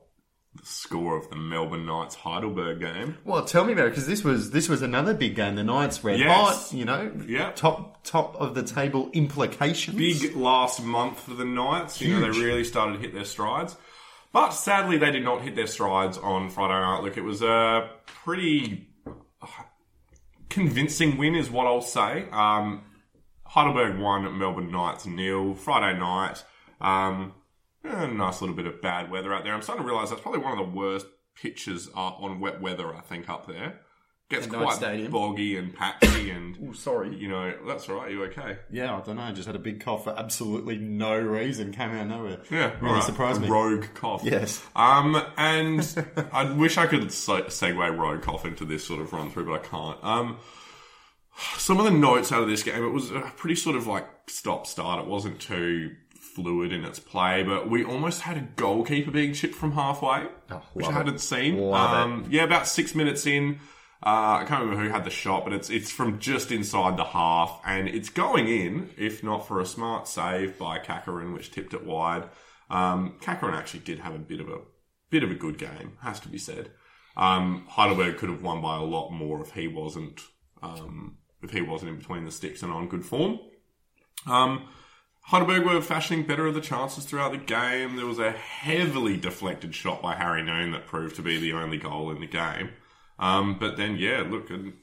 [0.59, 3.17] The score of the Melbourne Knights Heidelberg game.
[3.25, 5.55] Well, tell me about it because this was this was another big game.
[5.55, 6.29] The Knights red Yes.
[6.69, 7.51] hot, you know, Yeah.
[7.51, 9.97] top top of the table implications.
[9.97, 12.01] Big last month for the Knights.
[12.01, 13.75] You know, they really started to hit their strides.
[14.31, 17.03] But sadly, they did not hit their strides on Friday night.
[17.03, 18.87] Look, it was a pretty
[20.49, 22.27] convincing win, is what I'll say.
[22.31, 22.83] Um,
[23.45, 25.53] Heidelberg won, Melbourne Knights nil.
[25.55, 26.43] Friday night,
[26.81, 27.33] um,
[27.87, 29.53] a nice little bit of bad weather out there.
[29.53, 32.93] I'm starting to realise that's probably one of the worst pitches uh, on wet weather,
[32.93, 33.81] I think, up there.
[34.27, 35.11] Gets quite Stadium.
[35.11, 37.15] boggy and patchy, and Oh, sorry.
[37.15, 38.09] you know that's all right.
[38.11, 38.57] You okay?
[38.71, 39.21] Yeah, I don't know.
[39.21, 41.71] I just had a big cough for absolutely no reason.
[41.71, 42.39] Came out of nowhere.
[42.49, 43.03] Yeah, really all right.
[43.03, 43.47] surprised me.
[43.49, 44.23] Rogue cough.
[44.23, 44.65] Yes.
[44.75, 49.29] Um, and I wish I could se- segue rogue cough into this sort of run
[49.29, 50.03] through, but I can't.
[50.03, 50.37] Um,
[51.57, 54.07] some of the notes out of this game, it was a pretty sort of like
[54.27, 55.01] stop start.
[55.03, 55.91] It wasn't too
[56.35, 60.29] fluid in its play, but we almost had a goalkeeper being chipped from halfway, which
[60.51, 60.93] I Oh, love it.
[60.93, 61.73] hadn't seen.
[61.73, 63.59] Um, Yeah, about six minutes in.
[64.05, 67.05] Uh, I can't remember who had the shot, but it's it's from just inside the
[67.05, 71.73] half, and it's going in, if not for a smart save by Kakarin, which tipped
[71.73, 72.29] it wide.
[72.69, 74.59] Um, Kakarin actually did have a bit of a
[75.09, 76.71] bit of a good game, has to be said.
[77.17, 80.21] Um, Heidelberg could have won by a lot more if he wasn't
[80.61, 83.39] um, if he wasn't in between the sticks and on good form.
[84.27, 84.67] Um,
[85.29, 87.95] Heidelberg were fashioning better of the chances throughout the game.
[87.95, 91.77] There was a heavily deflected shot by Harry Noon that proved to be the only
[91.77, 92.69] goal in the game.
[93.17, 94.73] Um, but then, yeah, look, and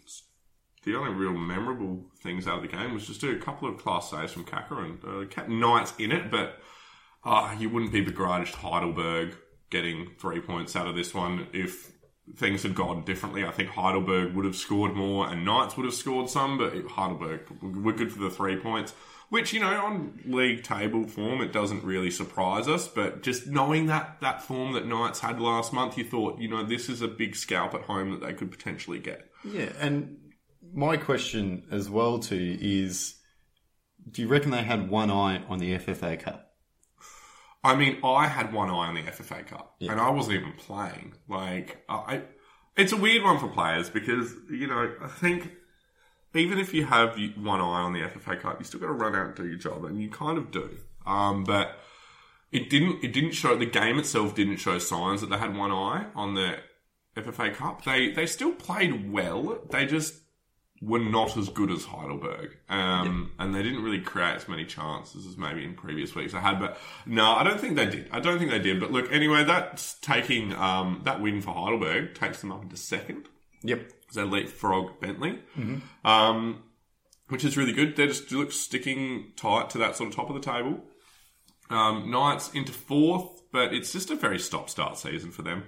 [0.84, 4.10] the only real memorable things out of the game was just a couple of class
[4.10, 4.98] saves from Kakarin.
[5.06, 6.58] Uh, kept Knights in it, but
[7.24, 9.36] uh, you wouldn't be begrudged Heidelberg
[9.70, 11.92] getting three points out of this one if
[12.36, 13.44] things had gone differently.
[13.44, 17.42] I think Heidelberg would have scored more and Knights would have scored some, but Heidelberg
[17.62, 18.92] were good for the three points.
[19.32, 22.86] Which, you know, on league table form, it doesn't really surprise us.
[22.86, 26.62] But just knowing that, that form that Knights had last month, you thought, you know,
[26.62, 29.30] this is a big scalp at home that they could potentially get.
[29.42, 30.18] Yeah, and
[30.74, 33.14] my question as well too is,
[34.10, 36.52] do you reckon they had one eye on the FFA Cup?
[37.64, 41.14] I mean, I had one eye on the FFA Cup, and I wasn't even playing.
[41.26, 42.20] Like, I,
[42.76, 45.52] it's a weird one for players because you know I think
[46.34, 49.14] even if you have one eye on the FFA Cup, you still got to run
[49.14, 50.78] out and do your job, and you kind of do.
[51.06, 51.78] Um, but
[52.50, 53.02] it didn't.
[53.02, 54.34] It didn't show the game itself.
[54.34, 56.58] Didn't show signs that they had one eye on the
[57.16, 57.84] FFA Cup.
[57.84, 59.58] They they still played well.
[59.70, 60.14] They just
[60.82, 65.26] were not as good as Heidelberg, um, and they didn't really create as many chances
[65.26, 66.58] as maybe in previous weeks they had.
[66.58, 68.08] But no, I don't think they did.
[68.10, 68.80] I don't think they did.
[68.80, 73.28] But look, anyway, that's taking um, that win for Heidelberg takes them up into second.
[73.62, 73.90] Yep.
[74.14, 75.38] They leapfrog Bentleigh,
[76.04, 76.62] um,
[77.28, 77.96] which is really good.
[77.96, 80.82] They're just look sticking tight to that sort of top of the table.
[81.70, 85.64] Um, Knights into fourth, but it's just a very stop-start season for them.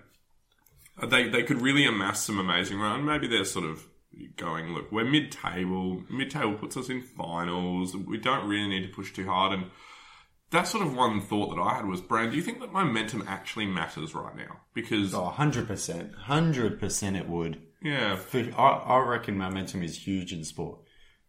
[1.00, 3.04] Uh, They they could really amass some amazing run.
[3.04, 3.86] Maybe they're sort of
[4.36, 6.02] going, look, we're mid-table.
[6.10, 7.96] Mid-table puts us in finals.
[7.96, 9.52] We don't really need to push too hard.
[9.54, 9.70] And
[10.50, 13.24] that's sort of one thought that I had was, Brand, do you think that momentum
[13.26, 14.60] actually matters right now?
[14.72, 16.14] Because Oh, 100%.
[16.26, 17.62] 100% it would.
[17.84, 20.78] Yeah, For, I, I reckon momentum is huge in sport.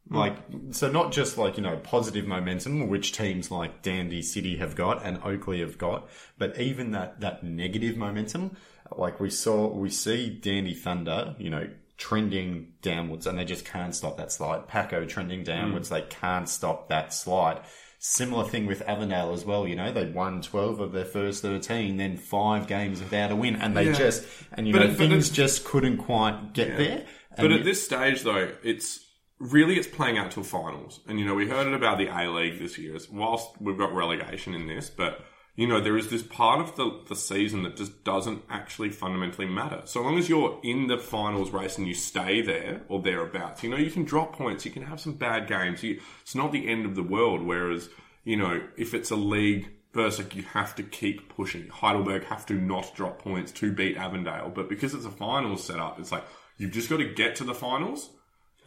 [0.08, 0.16] Hmm.
[0.16, 0.38] Like,
[0.72, 5.06] so not just like, you know, positive momentum, which teams like Dandy City have got
[5.06, 8.56] and Oakley have got, but even that, that negative momentum,
[8.96, 13.94] like we saw, we see Dandy Thunder, you know, trending downwards and they just can't
[13.94, 14.68] stop that slide.
[14.68, 15.96] Paco trending downwards, hmm.
[15.96, 17.62] they can't stop that slide.
[18.08, 19.68] Similar thing with Avondale as well.
[19.68, 23.56] You know, they won twelve of their first thirteen, then five games without a win,
[23.56, 23.94] and they Yeah.
[23.94, 27.04] just and you But know it- things just couldn't quite get there.
[27.36, 29.00] But And at this stage, though, it's
[29.40, 31.00] really it's playing out to finals.
[31.08, 32.96] And you know, we heard it about the A League this year.
[32.96, 36.76] As whilst we've got relegation in this, but you know, there is this part of
[36.76, 39.82] the the season that just doesn't actually fundamentally matter.
[39.86, 43.70] So long as you're in the finals race and you stay there or thereabouts, you
[43.70, 44.66] know, you can drop points.
[44.66, 45.84] You can have some bad games.
[45.84, 47.42] You, it's not the end of the world.
[47.42, 47.90] Whereas,
[48.24, 49.70] you know, if it's a league.
[49.96, 51.70] versus you have to keep pushing.
[51.70, 56.02] Heidelberg have to not drop points to beat Avondale, but because it's a finals setup,
[56.02, 56.26] it's like
[56.58, 58.10] you've just got to get to the finals,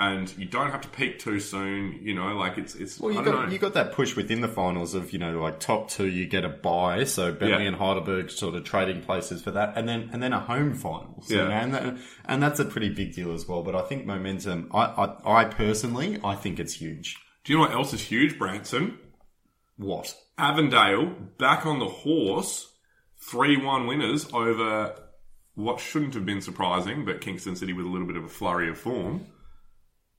[0.00, 1.98] and you don't have to peak too soon.
[2.02, 3.00] You know, like it's it's.
[3.00, 3.52] Well, you got know.
[3.52, 6.44] you got that push within the finals of you know like top two you get
[6.44, 7.04] a buy.
[7.04, 7.68] so Bentleigh Yeah.
[7.68, 11.30] and Heidelberg sort of trading places for that, and then and then a home finals,
[11.30, 11.44] you Yeah.
[11.44, 13.62] know, and that, and that's a pretty big deal as well.
[13.62, 17.16] But I think momentum, I I, I personally, I think it's huge.
[17.44, 18.98] Do you know what else is huge, Branson?
[19.76, 20.14] What?
[20.37, 21.06] Avondale
[21.38, 22.72] back on the horse,
[23.20, 24.94] three-one winners over
[25.54, 28.68] what shouldn't have been surprising, but Kingston City with a little bit of a flurry
[28.68, 29.26] of form.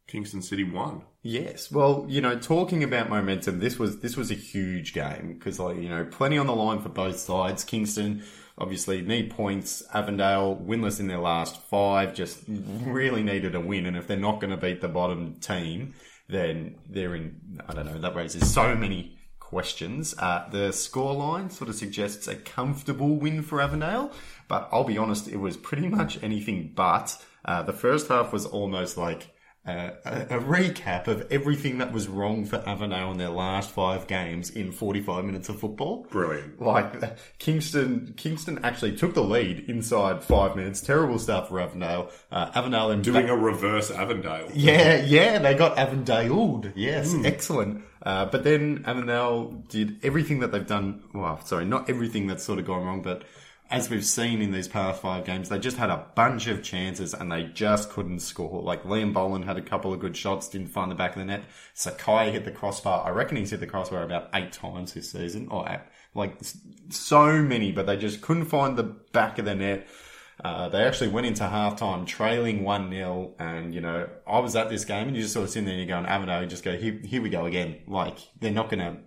[0.10, 1.04] Kingston City won.
[1.22, 5.60] Yes, well, you know, talking about momentum, this was this was a huge game because,
[5.60, 7.64] like, you know, plenty on the line for both sides.
[7.64, 8.24] Kingston
[8.58, 9.84] obviously need points.
[9.94, 14.42] Avondale winless in their last five, just really needed a win, and if they're not
[14.42, 15.94] going to beat the bottom team,
[16.28, 17.62] then they're in.
[17.68, 18.00] I don't know.
[18.00, 20.16] That raises so many questions.
[20.18, 24.12] Uh, the scoreline sort of suggests a comfortable win for Avondale,
[24.48, 27.16] but I'll be honest, it was pretty much anything but.
[27.46, 29.34] Uh, the first half was almost like
[29.70, 34.08] uh, a, a recap of everything that was wrong for Avondale in their last five
[34.08, 36.08] games in 45 minutes of football.
[36.10, 36.62] Brilliant.
[36.62, 40.82] Like Kingston, Kingston actually took the lead inside five minutes.
[40.82, 42.10] Terrible stuff for Avondale.
[42.32, 44.50] Uh, Avondale in Doing a reverse Avondale.
[44.54, 46.64] yeah, yeah, they got Avondale.
[46.76, 47.84] Yes, excellent.
[48.02, 51.04] Uh, but then Avondale did everything that they've done.
[51.14, 53.24] Well, sorry, not everything that's sort of gone wrong, but
[53.72, 57.14] as we've seen in these past five games, they just had a bunch of chances
[57.14, 58.64] and they just couldn't score.
[58.64, 61.26] Like Liam Boland had a couple of good shots, didn't find the back of the
[61.26, 61.44] net.
[61.76, 63.06] Sakai hit the crossbar.
[63.06, 65.82] I reckon he's hit the crossbar about eight times this season, or
[66.16, 66.38] like
[66.90, 69.88] so many, but they just couldn't find the back of the net.
[70.44, 73.36] Uh, they actually went into halftime trailing 1 0.
[73.40, 75.76] And, you know, I was at this game and you just sort of sitting there
[75.78, 77.80] and you're going, Avondale, just go, here, here we go again.
[77.88, 78.98] Like, they're not going to,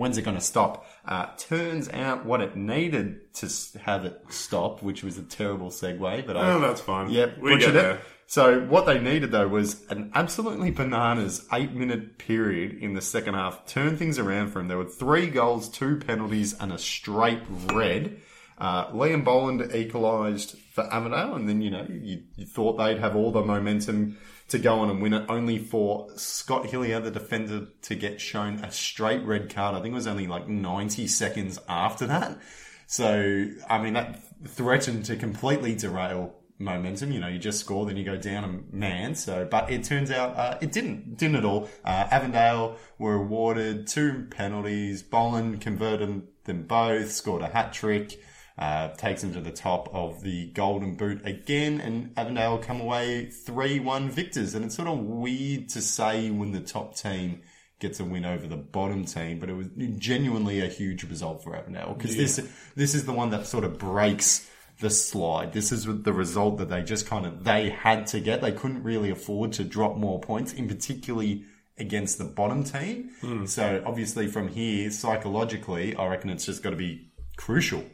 [0.00, 0.86] when's it going to stop?
[1.04, 5.68] Uh, turns out what it needed to s- have it stop, which was a terrible
[5.70, 7.10] segue, but I, Oh, that's fine.
[7.10, 8.00] Yep, we butchered get it.
[8.26, 13.34] So what they needed though was an absolutely bananas eight minute period in the second
[13.34, 13.66] half.
[13.66, 14.68] Turn things around for him.
[14.68, 17.40] There were three goals, two penalties, and a straight
[17.72, 18.20] red.
[18.56, 23.16] Uh, Liam Boland equalised for Avondale, and then you know you, you thought they'd have
[23.16, 24.16] all the momentum
[24.50, 25.26] to go on and win it.
[25.28, 29.74] Only for Scott Hillier, the defender, to get shown a straight red card.
[29.74, 32.38] I think it was only like ninety seconds after that.
[32.86, 37.12] So, I mean, that threatened to completely derail momentum.
[37.12, 39.14] You know, you just score, then you go down a man.
[39.14, 41.70] So, but it turns out uh, it didn't, didn't at all.
[41.84, 45.02] Uh, Avondale were awarded two penalties.
[45.02, 48.20] Boland converted them both, scored a hat trick.
[48.60, 53.24] Uh, takes them to the top of the Golden Boot again, and Avondale come away
[53.24, 54.54] 3 1 victors.
[54.54, 57.40] And it's sort of weird to say when the top team
[57.78, 61.56] gets a win over the bottom team, but it was genuinely a huge result for
[61.56, 62.36] Avondale because this
[62.76, 65.54] this is the one that sort of breaks the slide.
[65.54, 68.42] This is the result that they just kind of they had to get.
[68.42, 71.44] They couldn't really afford to drop more points, in particularly
[71.78, 73.10] against the bottom team.
[73.46, 77.84] So obviously from here, psychologically, I reckon it's just got to be crucial.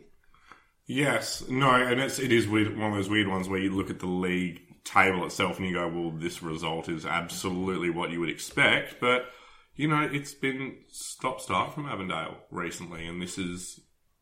[0.87, 3.90] Yes, no, and it's it is weird, one of those weird ones where you look
[3.90, 8.20] at the league table itself and you go, "Well, this result is absolutely what you
[8.20, 9.27] would expect." But
[9.75, 13.81] you know, it's been stop start from Avondale recently, and this is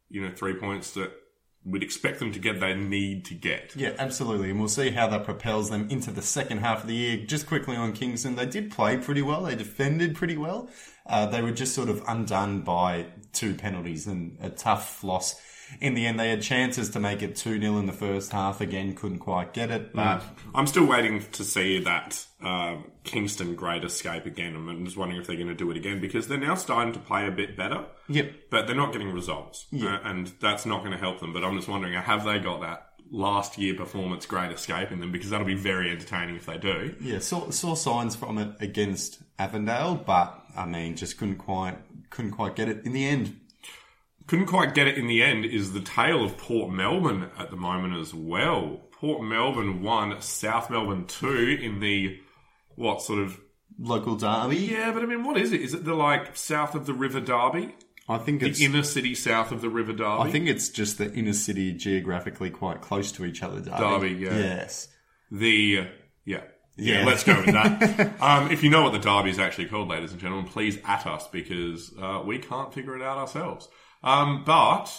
[0.08, 1.12] you know three points that
[1.64, 2.60] we'd expect them to get.
[2.60, 3.74] They need to get.
[3.76, 4.50] Yeah, absolutely.
[4.50, 7.26] And we'll see how that propels them into the second half of the year.
[7.26, 9.42] Just quickly on Kingston, they did play pretty well.
[9.42, 10.68] They defended pretty well.
[11.06, 15.40] Uh, they were just sort of undone by two penalties and a tough loss.
[15.80, 18.60] In the end, they had chances to make it 2 0 in the first half.
[18.60, 19.92] Again, couldn't quite get it.
[19.94, 20.22] But
[20.54, 24.54] I'm still waiting to see that um, Kingston Great Escape again.
[24.54, 27.00] I'm just wondering if they're going to do it again because they're now starting to
[27.00, 27.84] play a bit better.
[28.08, 28.32] Yep.
[28.50, 31.32] But they're not getting results, uh, and that's not going to help them.
[31.32, 35.12] But I'm just wondering, have they got that last year performance Great Escape in them?
[35.12, 36.94] Because that'll be very entertaining if they do.
[37.00, 41.78] yeah, saw, saw signs from it against Avondale, but I mean, just couldn't quite
[42.10, 43.40] couldn't quite get it in the end.
[44.26, 45.44] Couldn't quite get it in the end.
[45.44, 48.80] Is the tale of Port Melbourne at the moment as well?
[48.92, 52.18] Port Melbourne won, South Melbourne two in the
[52.76, 53.38] what sort of
[53.78, 54.56] local derby.
[54.56, 55.60] Yeah, but I mean, what is it?
[55.60, 57.74] Is it the like south of the River Derby?
[58.08, 58.60] I think The it's.
[58.60, 60.28] inner city south of the River Derby?
[60.28, 63.60] I think it's just the inner city geographically quite close to each other.
[63.60, 63.78] Derby.
[63.78, 64.36] Derby, yeah.
[64.36, 64.88] Yes.
[65.30, 65.86] The yeah.
[66.24, 66.42] yeah.
[66.76, 67.04] Yeah.
[67.04, 68.14] let's go with that.
[68.20, 71.06] um, if you know what the derby is actually called, ladies and gentlemen, please at
[71.06, 73.68] us because uh, we can't figure it out ourselves.
[74.04, 74.92] Um, but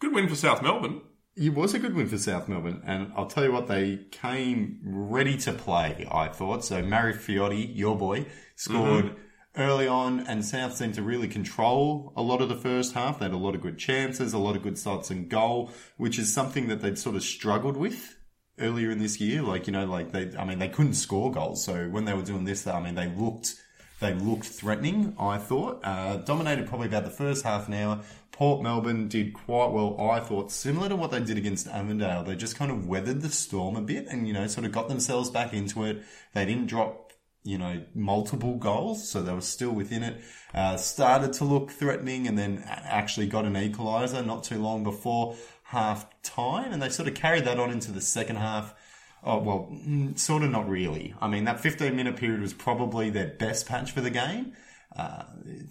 [0.00, 1.00] good win for South Melbourne.
[1.34, 4.78] It was a good win for South Melbourne, and I'll tell you what, they came
[4.84, 6.64] ready to play, I thought.
[6.64, 9.16] So, Mari Fiotti, your boy, scored
[9.56, 13.18] early on, and South seemed to really control a lot of the first half.
[13.18, 16.20] They had a lot of good chances, a lot of good shots and goal, which
[16.20, 18.16] is something that they'd sort of struggled with
[18.60, 19.42] earlier in this year.
[19.42, 21.64] Like, you know, like they, I mean, they couldn't score goals.
[21.64, 23.56] So, when they were doing this, I mean, they looked
[24.00, 25.80] they looked threatening, I thought.
[25.82, 28.00] Uh, dominated probably about the first half an hour.
[28.34, 32.24] Port Melbourne did quite well, I thought, similar to what they did against Avondale.
[32.24, 34.88] They just kind of weathered the storm a bit and, you know, sort of got
[34.88, 36.02] themselves back into it.
[36.32, 37.12] They didn't drop,
[37.44, 40.20] you know, multiple goals, so they were still within it.
[40.52, 45.36] Uh, started to look threatening and then actually got an equaliser not too long before
[45.62, 46.72] half time.
[46.72, 48.74] And they sort of carried that on into the second half.
[49.22, 51.14] Oh, well, mm, sort of not really.
[51.20, 54.54] I mean, that 15 minute period was probably their best patch for the game.
[54.96, 55.24] Uh,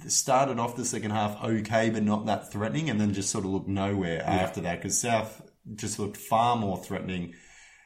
[0.08, 3.52] started off the second half okay, but not that threatening, and then just sort of
[3.52, 5.42] looked nowhere after that because South
[5.76, 7.34] just looked far more threatening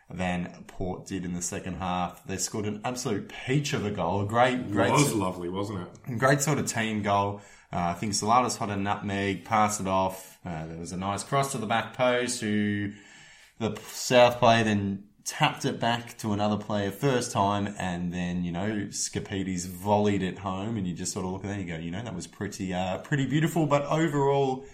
[0.10, 2.23] than Port did in the second half.
[2.26, 5.88] They scored an absolute peach of a goal, a great, great, It was lovely, wasn't
[6.08, 6.17] it?
[6.17, 7.41] great sort of team goal.
[7.71, 10.39] Uh, I think Saladas had a nutmeg, passed it off.
[10.45, 12.93] Uh, there was a nice cross to the back post who
[13.60, 18.51] the South player then tapped it back to another player first time and then, you
[18.51, 21.75] know, Scapidis volleyed it home and you just sort of look at that and you
[21.75, 24.65] go, you know, that was pretty, uh, pretty beautiful, but overall,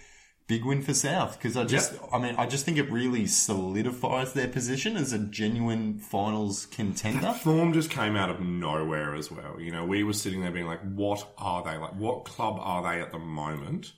[0.46, 4.32] big win for South because I just, I mean, I just think it really solidifies
[4.32, 7.20] their position as a genuine finals contender.
[7.20, 9.58] That Form just came out of nowhere as well.
[9.58, 11.76] You know, we were sitting there being like, what are they?
[11.76, 13.92] Like, what club are they at the moment?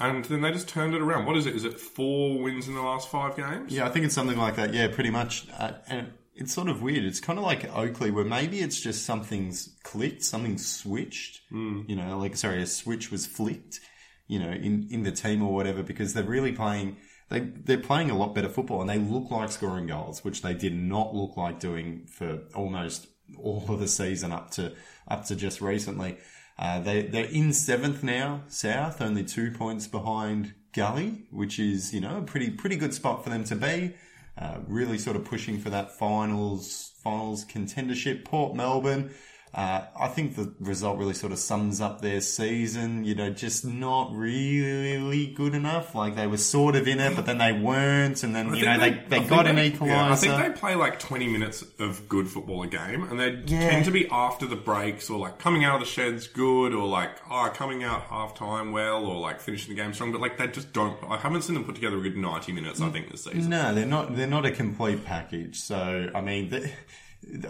[0.00, 1.26] And then they just turned it around.
[1.26, 1.54] What is it?
[1.54, 3.72] Is it four wins in the last five games?
[3.72, 4.74] Yeah, I think it's something like that.
[4.74, 5.46] Yeah, pretty much.
[5.56, 7.04] Uh, and it's sort of weird.
[7.04, 11.42] It's kind of like Oakleigh, where maybe it's just something's clicked, something's switched.
[11.52, 11.88] Mm.
[11.88, 13.80] You know, like sorry, a switch was flicked.
[14.26, 16.96] You know, in in the team or whatever, because they're really playing.
[17.28, 20.54] They they're playing a lot better football, and they look like scoring goals, which they
[20.54, 23.06] did not look like doing for almost
[23.38, 24.72] all of the season up to
[25.06, 26.18] up to just recently.
[26.58, 32.00] Uh, they they're in seventh now, South, only two points behind Gully, which is you
[32.00, 33.94] know a pretty pretty good spot for them to be.
[34.36, 38.24] Uh, really sort of pushing for that finals finals contendership.
[38.24, 39.10] Port Melbourne.
[39.54, 43.04] Uh, I think the result really sort of sums up their season.
[43.04, 45.94] You know, just not really good enough.
[45.94, 48.78] Like they were sort of in it, but then they weren't, and then you know
[48.80, 49.86] they, they, I think got an equaliser.
[49.86, 53.42] yeah, I think they play like 20 minutes of good football a game, and they
[53.46, 53.70] Yeah.
[53.70, 56.88] tend to be after the breaks, or like coming out of the sheds good, or
[56.88, 60.36] like, oh, coming out half time well, or like finishing the game strong, but like
[60.36, 60.98] they just don't.
[61.08, 63.50] I haven't seen them put together a good 90 minutes, I think, this season.
[63.50, 64.16] No, they're not.
[64.16, 65.60] They're not a complete package.
[65.60, 66.72] So I mean, they,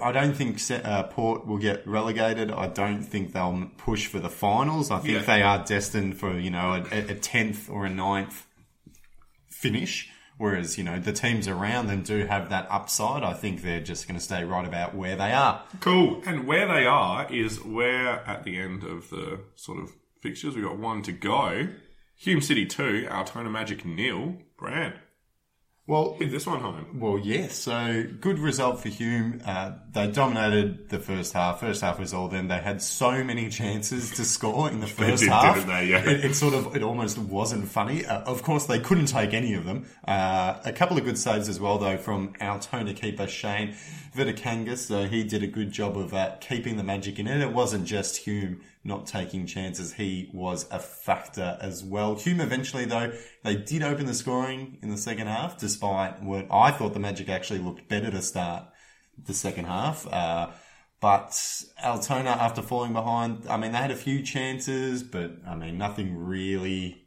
[0.03, 2.51] I don't think uh, Port will get relegated.
[2.51, 4.91] I don't think they'll push for the finals.
[4.91, 5.23] I think Yeah.
[5.23, 8.47] they are destined for you know a- a tenth or a ninth
[9.49, 10.11] finish.
[10.37, 13.23] Whereas you know the teams around them do have that upside.
[13.23, 15.63] I think they're just going to stay right about where they are.
[15.81, 16.23] Cool.
[16.27, 20.57] And where they are is we're at the end of the sort of fixtures.
[20.57, 21.69] We've got one to go.
[22.17, 24.39] Hume City 2, Altona Magic nil.
[24.59, 24.95] Bran.
[25.87, 26.99] Well, Hit this one home.
[26.99, 27.55] Well, yes.
[27.59, 29.43] So good result for Hume.
[29.45, 31.61] Uh, they dominated the first half.
[31.61, 32.49] First half was all them.
[32.49, 35.67] They had so many chances to score in the first did, half.
[35.67, 35.89] they?
[35.89, 35.99] Yeah.
[36.09, 38.07] It, it sort of, it almost wasn't funny.
[38.07, 39.85] Uh, of course, they couldn't take any of them.
[40.09, 43.75] Uh, a couple of good saves as well, though, from our Altona keeper Shane
[44.17, 44.79] Vitikangas.
[44.79, 47.43] So he did a good job of uh, keeping the magic in it.
[47.43, 49.95] It wasn't just Hume not taking chances.
[49.95, 52.17] He was a factor as well.
[52.17, 56.71] Hume eventually, though, they did open the scoring in the second half, despite what I
[56.71, 58.65] thought the Magic actually looked better to start
[59.23, 60.07] the second half.
[60.07, 60.51] Uh,
[61.01, 65.79] but Altona, after falling behind, I mean, they had a few chances, but I mean,
[65.79, 67.07] nothing really,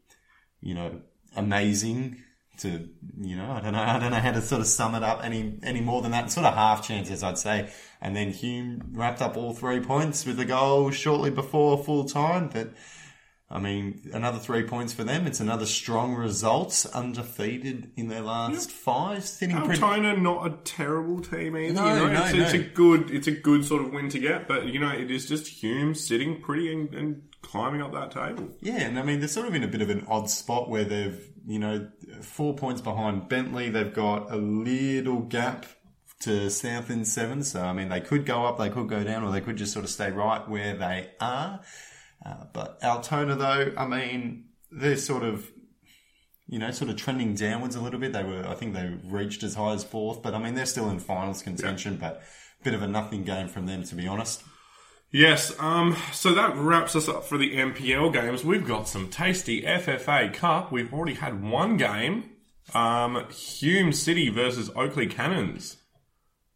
[0.62, 1.02] you know,
[1.36, 2.24] amazing
[2.60, 2.90] to,
[3.20, 5.24] you know, I don't know, I don't know how to sort of sum it up
[5.24, 6.32] any, any more than that.
[6.32, 7.70] Sort of half chances, I'd say.
[8.02, 12.50] And then Hume wrapped up all three points with a goal shortly before full time.
[12.52, 12.74] But,
[13.50, 15.26] I mean, another three points for them.
[15.26, 19.82] It's another strong result, undefeated in their last five, sitting pretty.
[19.82, 21.74] Not a terrible team either.
[21.74, 22.14] No, you know?
[22.14, 24.80] no, it's, it's a good it's a good sort of win to get, but you
[24.80, 28.50] know, it is just Hume sitting pretty and, and climbing up that table.
[28.60, 30.84] Yeah, and I mean, they're sort of in a bit of an odd spot where
[30.84, 31.90] they've, you know,
[32.22, 33.70] four points behind Bentleigh.
[33.70, 35.66] They've got a little gap
[36.20, 37.44] to south in seven.
[37.44, 39.72] So I mean, they could go up, they could go down, or they could just
[39.72, 41.62] sort of stay right where they are.
[42.26, 45.50] Uh, but Altona, though, I mean, they're sort of
[46.50, 48.14] you know, sort of trending downwards a little bit.
[48.14, 50.90] They were, I think they reached as high as fourth, but I mean, they're still
[50.90, 52.24] in finals contention, but
[52.62, 54.44] a bit of a nothing game from them, to be honest.
[55.12, 58.44] Yes, um, so that wraps us up for the NPL games.
[58.44, 60.70] We've got some tasty FFA Cup.
[60.70, 62.32] We've already had one game.
[62.74, 65.78] Um, Hume City versus Oakleigh Cannons.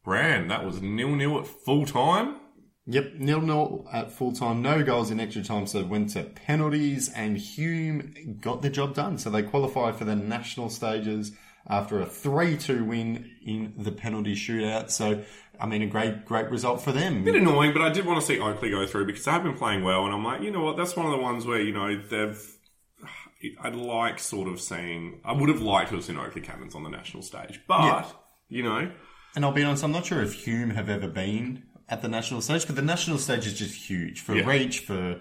[0.04, 2.42] Bran, that was nil-nil at full time.
[2.88, 6.24] Yep, nil nil at full time, no goals in extra time, so it went to
[6.24, 9.18] penalties, and Hume got the job done.
[9.18, 11.32] So they qualify for the national stages
[11.68, 14.90] after a 3 2 win in the penalty shootout.
[14.92, 15.24] So,
[15.60, 17.24] I mean, a great, great result for them.
[17.24, 19.58] bit annoying, but I did want to see Oakleigh go through because they have been
[19.58, 21.74] playing well, and I'm like, you know what, that's one of the ones where, you
[21.74, 22.58] know, they've.
[23.64, 25.20] I'd like sort of seeing.
[25.26, 28.06] I would have liked to have seen Oakleigh Cannons on the national stage, but, Yeah.
[28.50, 28.92] you know,
[29.36, 32.42] And I'll be honest, I'm not sure if Hume have ever been at the national
[32.42, 34.46] stage, but the national stage is just huge for Yeah.
[34.48, 35.20] reach, for,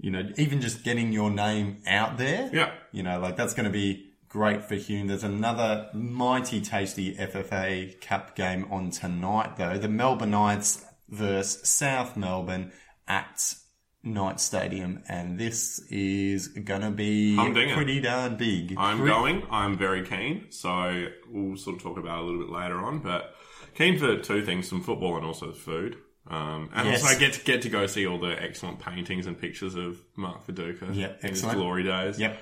[0.00, 2.50] you know, even just getting your name out there.
[2.52, 2.72] yeah.
[2.92, 5.08] You know, like that's going to be great for Hume.
[5.08, 9.76] There's another mighty tasty FFA Cup game on tonight, though.
[9.76, 12.72] The Melbourne Knights versus South Melbourne
[13.06, 13.54] at
[14.02, 18.74] Knight Stadium, and this is going to be pretty darn big.
[18.78, 19.42] I'm Pretty- going.
[19.50, 20.46] I'm very keen.
[20.50, 23.00] So we'll sort of talk about it a little bit later on.
[23.00, 23.34] But
[23.74, 25.98] keen for two things: some football and also food.
[26.26, 27.02] Um, and Yes.
[27.02, 30.46] also get to get to go see all the excellent paintings and pictures of Mark
[30.46, 32.18] Viduka Yep, in his glory days.
[32.18, 32.40] Yep.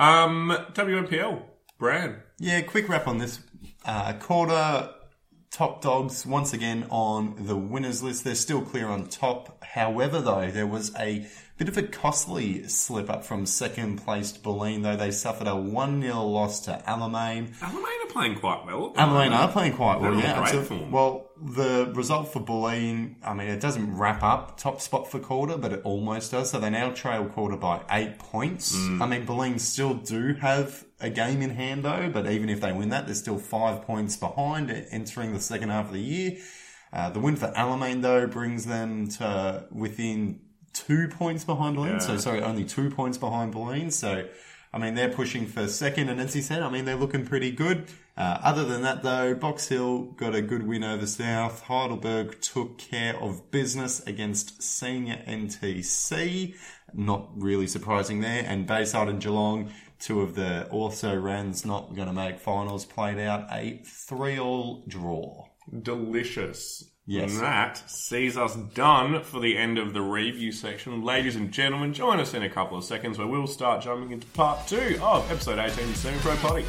[0.00, 1.42] Um, WNPL
[1.76, 2.22] Brad.
[2.38, 3.38] Yeah, quick wrap on this
[3.84, 4.94] uh, quarter.
[5.50, 8.24] Top dogs once again on the winners list.
[8.24, 9.62] They're still clear on top.
[9.62, 11.26] However, though, there was a
[11.60, 16.00] bit of a costly slip up from second placed Bulleen, though they suffered a 1
[16.00, 17.54] 0 loss to Alamein.
[17.58, 18.94] Alamein are playing quite well.
[18.94, 20.38] Alamein are playing quite well, yeah.
[20.38, 20.78] great absolutely.
[20.78, 20.90] form.
[20.90, 25.58] Well, the result for Bulleen, I mean, it doesn't wrap up top spot for Calder,
[25.58, 26.48] but it almost does.
[26.50, 28.74] So they now trail Calder by eight points.
[28.74, 29.02] Mm.
[29.02, 32.72] I mean, Bulleen still do have a game in hand, though, but even if they
[32.72, 36.38] win that, they're still five points behind entering the second half of the year.
[36.90, 40.40] Uh, the win for Alamein, though, brings them to within
[40.72, 42.00] two points behind Bulleen.
[42.00, 43.92] So, sorry, only two points behind Bulleen.
[43.92, 44.28] So,
[44.72, 47.50] I mean, they're pushing for second, and as he said, I mean, they're looking pretty
[47.50, 47.86] good.
[48.16, 51.62] Uh, other than that, though, Box Hill got a good win over South.
[51.62, 56.54] Heidelberg took care of business against Senior NTC.
[56.92, 58.44] Not really surprising there.
[58.46, 63.18] And Bayside and Geelong, two of the also rans not going to make finals, played
[63.18, 65.46] out a three-all draw.
[65.82, 66.89] delicious.
[67.10, 67.32] Yes.
[67.32, 71.02] And that sees us done for the end of the review section.
[71.02, 74.28] Ladies and gentlemen, join us in a couple of seconds where we'll start jumping into
[74.28, 76.64] part two of episode 18 of Semi Pro Potty.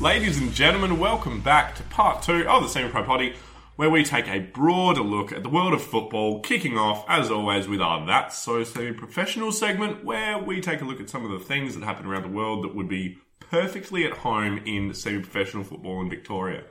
[0.00, 3.36] Ladies and gentlemen, welcome back to part two of the Semi Pro Potty,
[3.76, 7.68] where we take a broader look at the world of football, kicking off, as always,
[7.68, 11.30] with our That's So Semi Professional segment, where we take a look at some of
[11.30, 13.18] the things that happen around the world that would be
[13.52, 16.64] perfectly at home in semi professional football in Victoria.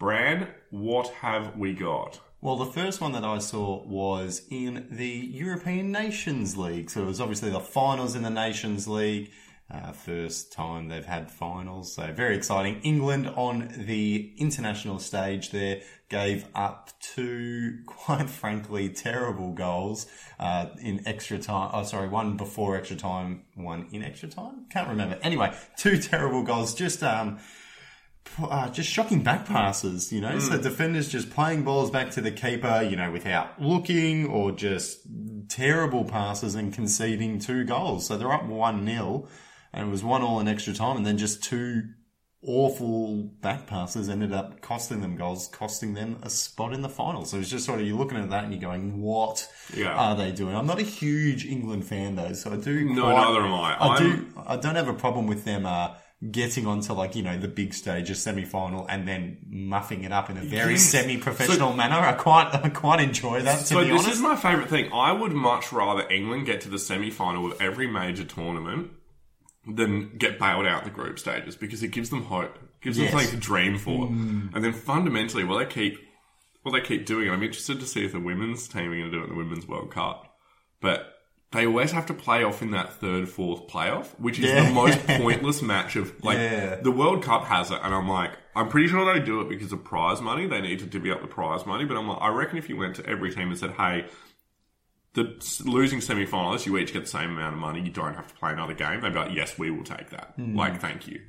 [0.00, 2.20] Bran, what have we got?
[2.40, 6.90] Well, the first one that I saw was in the European Nations League.
[6.90, 9.30] So it was obviously the finals in the Nations League.
[9.70, 11.94] Uh, first time they've had finals.
[11.94, 12.80] So very exciting.
[12.82, 20.06] England on the international stage there gave up two, quite frankly, terrible goals
[20.38, 21.70] uh, in extra time.
[21.72, 24.66] Oh, sorry, one before extra time, one in extra time.
[24.70, 25.18] Can't remember.
[25.22, 26.74] Anyway, two terrible goals.
[26.74, 27.38] Just um,
[28.42, 30.38] uh, just shocking back passes, you know.
[30.38, 35.00] So defenders just playing balls back to the keeper, you know, without looking, or just
[35.48, 38.06] terrible passes and conceding two goals.
[38.06, 39.28] So they're up one 0
[39.72, 41.82] and it was one all in extra time, and then just two
[42.46, 47.24] awful back passes ended up costing them goals, costing them a spot in the final.
[47.24, 49.94] So it's just sort of you're looking at that and you're going, what Yeah.
[49.94, 50.54] are they doing?
[50.54, 52.84] I'm not a huge England fan though, so I do.
[52.84, 53.74] No, quite- neither am I.
[53.74, 54.26] I I'm- do.
[54.46, 55.94] I don't have a problem with them uh,
[56.30, 60.30] getting onto like you know the big stage, a semi-final, and then muffing it up
[60.30, 60.82] in a very Yes.
[60.84, 61.96] semi-professional manner.
[61.98, 63.58] I quite, I quite enjoy that.
[63.60, 64.90] To So be this honest, is my favourite thing.
[64.92, 68.90] I would much rather England get to the semi-final of every major tournament
[69.66, 73.10] than get bailed out the group stages because it gives them hope, gives Yes.
[73.10, 74.54] them something to dream for, mm.
[74.54, 75.98] and then fundamentally, what they keep,
[76.62, 77.30] what they keep doing.
[77.30, 79.36] I'm interested to see if the women's team are going to do it in the
[79.36, 80.36] women's World Cup,
[80.80, 81.10] but.
[81.52, 84.66] They always have to play off in that third, fourth playoff, which is Yeah.
[84.66, 86.80] the most pointless match of like Yeah.
[86.80, 89.70] the World Cup has it, and I'm like, I'm pretty sure they do it because
[89.72, 90.48] of prize money.
[90.48, 92.76] They need to divvy up the prize money, but I'm like, I reckon if you
[92.76, 94.06] went to every team and said, "Hey,
[95.14, 97.80] the losing semi finalists, you each get the same amount of money.
[97.80, 99.00] You don't have to play another game.
[99.00, 100.32] They'd be like, yes, we will take that.
[100.36, 100.56] Hmm.
[100.56, 101.20] Like, thank you.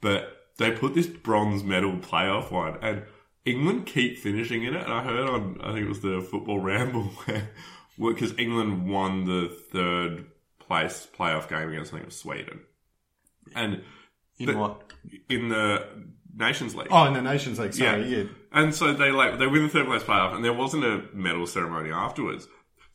[0.00, 3.02] But they put this bronze medal playoff one, and
[3.44, 4.82] England keep finishing in it.
[4.82, 7.02] And I heard on, I think it was the Football Ramble,
[7.96, 10.26] where because England won the third
[10.58, 12.60] place playoff game against, I think it was Sweden,
[13.54, 13.82] and
[14.38, 14.92] In But- what?
[15.28, 15.86] in the
[16.34, 16.88] Nations League.
[16.90, 17.72] Oh, in the Nations League.
[17.74, 18.16] Sorry, Yeah.
[18.18, 18.24] yeah.
[18.52, 21.46] And so they like they win the third place playoff, and there wasn't a medal
[21.46, 22.48] ceremony afterwards.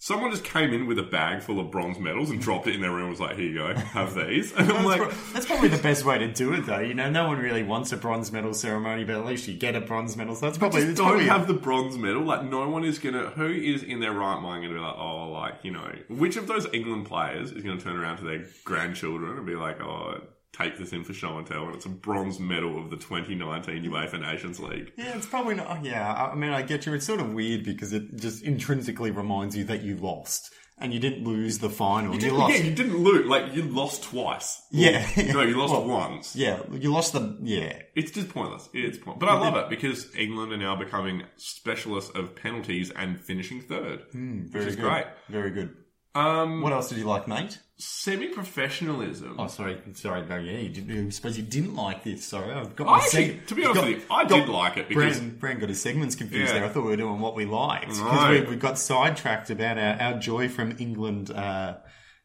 [0.03, 2.81] Someone just came in with a bag full of bronze medals and dropped it in
[2.81, 3.01] their room.
[3.01, 5.67] and Was like, "Here you go, have these." And I'm That's, like, pro- that's probably
[5.69, 6.79] the best way to do it, though.
[6.79, 9.75] You know, no one really wants a bronze medal ceremony, but at least you get
[9.75, 10.33] a bronze medal.
[10.33, 12.23] So that's probably, just don't probably have the bronze medal.
[12.23, 13.29] Like, no one is gonna.
[13.29, 16.47] Who is in their right mind gonna be like, oh, like you know, which of
[16.47, 20.19] those England players is gonna turn around to their grandchildren and be like, oh,
[20.53, 23.83] take this in for show and tell, and it's a bronze medal of the 2019
[23.83, 24.91] UEFA Nations League.
[24.97, 25.67] Yeah, it's probably not.
[25.69, 26.93] oh, Yeah, I mean, I get you.
[26.93, 30.99] It's sort of weird because it just intrinsically reminds you that you lost and you
[30.99, 32.15] didn't lose the final.
[32.19, 32.53] You, lost.
[32.57, 33.27] Yeah, you didn't lose.
[33.27, 34.61] Like you lost twice.
[34.71, 35.07] Yeah.
[35.31, 36.35] no, you lost Well, once.
[36.35, 37.37] Yeah, you lost the.
[37.43, 38.67] Yeah, It's just pointless.
[38.73, 39.19] It's point.
[39.19, 44.05] But I love it because England are now becoming specialists of penalties and finishing third,
[44.11, 44.81] very which is good.
[44.89, 45.05] great.
[45.29, 45.75] Very good.
[46.13, 47.57] Um, What else did you like, mate?
[47.81, 49.35] Semi-professionalism.
[49.39, 50.25] Oh, sorry, sorry.
[50.27, 51.07] No, yeah, you didn't.
[51.07, 52.25] I suppose you didn't like this.
[52.25, 54.49] Sorry, I've got I my actually, seg- to be honest got- with you, I did
[54.49, 56.59] like it because Bran, Bran got his segments confused Yeah.
[56.59, 56.65] there.
[56.65, 58.29] I thought we were doing what we liked because No.
[58.31, 61.77] we, we got sidetracked about our, our joy from England uh,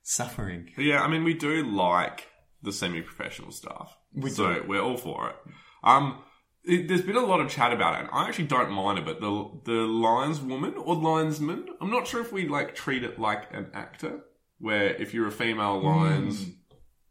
[0.02, 0.70] suffering.
[0.76, 2.26] yeah, I mean, we do like
[2.62, 4.64] the semi-professional stuff, We so do.
[4.68, 5.36] we're all for it.
[5.84, 6.18] Um,
[6.64, 9.04] it, there's been a lot of chat about it, and I actually don't mind it.
[9.04, 13.44] But the the lineswoman or linesman, I'm not sure if we like treat it like
[13.52, 14.20] an actor,
[14.58, 16.44] where if you're a female lions.
[16.44, 16.50] Hmm.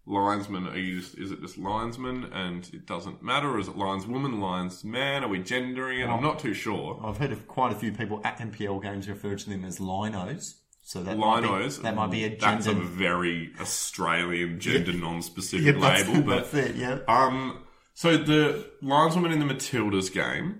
[0.07, 3.49] Linesman, are you just, is it just linesman and it doesn't matter?
[3.49, 5.23] Or is it lineswoman, linesman?
[5.23, 6.05] Are we gendering it?
[6.07, 7.01] I'm not too sure.
[7.03, 10.53] I've heard of quite a few people at NPL games refer to them as linos.
[10.83, 15.81] So that might be- that might be a That's a very Australian gender non-specific Yeah,
[15.81, 16.75] that's, label, but that's it.
[16.75, 16.99] Yeah.
[17.07, 17.63] um,
[17.95, 20.59] so the lineswoman in the Matildas game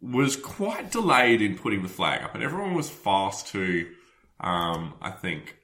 [0.00, 3.88] was quite delayed in putting the flag up, and everyone was fast to,
[4.38, 5.55] um, I think,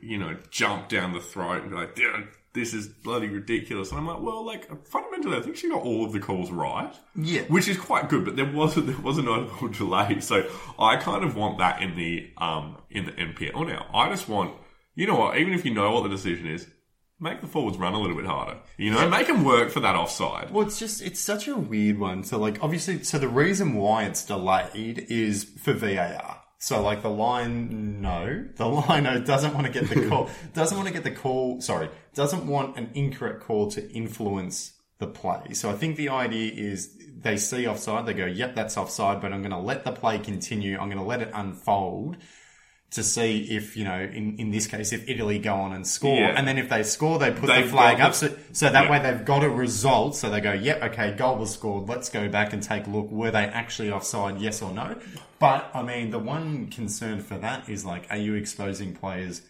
[0.00, 2.22] you know, jump down the throat and be like, "Yeah,
[2.54, 6.04] "This is bloody ridiculous." And I'm like, "Well, like fundamentally, I think she got all
[6.04, 7.42] of the calls right." Yeah.
[7.42, 8.24] which is quite good.
[8.24, 11.82] But there was a, there was a notable delay, so I kind of want that
[11.82, 13.86] in the um in the NPL now.
[13.92, 14.54] I just want,
[14.94, 15.36] you know what?
[15.38, 16.66] Even if you know what the decision is,
[17.20, 18.58] make the forwards run a little bit harder.
[18.76, 20.50] You know, make them work for that offside.
[20.50, 22.24] Well, it's just it's such a weird one.
[22.24, 26.41] So like obviously, so the reason why it's delayed is for VAR.
[26.62, 30.86] So like the line, no, the lino doesn't want to get the call, doesn't want
[30.86, 31.60] to get the call.
[31.60, 35.54] Sorry, doesn't want an incorrect call to influence the play.
[35.54, 39.32] So I think the idea is they see offside, they go, "Yep, that's offside," but
[39.32, 40.78] I'm going to let the play continue.
[40.78, 42.18] I'm going to let it unfold
[42.92, 46.14] to see if you know, in, in this case, if Italy go on and score,
[46.14, 46.34] Yeah.
[46.36, 48.14] and then if they score, they put They've the flag up.
[48.14, 48.90] So, so that Yeah.
[48.90, 50.14] way they've got a result.
[50.14, 51.88] So they go, yep, okay, goal was scored.
[51.88, 53.10] Let's go back and take a look.
[53.10, 54.40] Were they actually offside?
[54.40, 54.96] Yes or no?
[55.38, 59.40] But I mean, the one concern for that is like, are you exposing players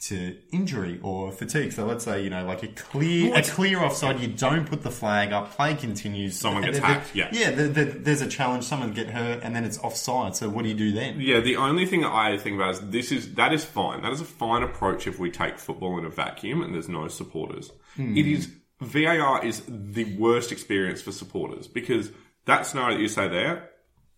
[0.00, 1.72] to injury or fatigue?
[1.72, 4.90] So let's say you know, like a clear a clear offside, you don't put the
[4.90, 6.36] flag up, play continues.
[6.38, 7.28] Someone gets hacked, yeah.
[7.32, 7.50] yeah.
[7.50, 8.64] there- there- there's a challenge.
[8.64, 10.34] Someone get hurt, and then it's offside.
[10.36, 11.20] So what do you do then?
[11.20, 14.02] Yeah, the only thing I think about is this is that is fine.
[14.02, 17.08] That is a fine approach if we take football in a vacuum and there's no
[17.08, 17.70] supporters.
[17.96, 18.16] Hmm.
[18.16, 18.48] It is
[18.80, 22.10] VAR is the worst experience for supporters because
[22.46, 23.68] that scenario that you say there,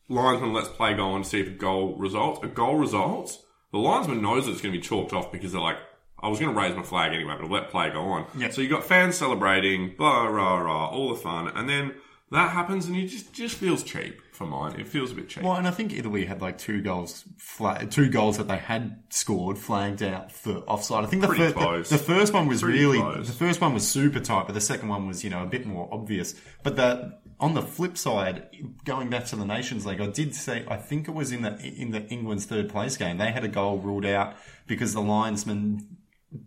[0.08, 2.40] linesman let's play go on see if a goal results.
[2.44, 3.38] A goal results,
[3.72, 5.78] the linesman knows it's going to be chalked off because they're like,
[6.20, 8.26] I was going to raise my flag anyway, but I'll let play go on.
[8.36, 8.50] Yeah.
[8.50, 11.94] So you've got fans celebrating, blah rah rah, all the fun, and then
[12.30, 14.78] that happens and it just just feels cheap for mine.
[14.80, 15.42] It feels a bit cheap.
[15.42, 19.02] Well, and I think Italy had like two goals, flag, two goals that they had
[19.10, 21.04] scored flagged out for offside.
[21.04, 21.90] I think the, Pretty fir- close.
[21.90, 23.26] the, the first one was Pretty really close.
[23.28, 25.66] the first one was super tight, but the second one was you know a bit
[25.66, 26.34] more obvious.
[26.62, 28.46] But the on the flip side,
[28.84, 31.58] going back to the Nations League, I did say I think it was in the
[31.60, 34.34] in the England's third place game they had a goal ruled out
[34.66, 35.98] because the linesman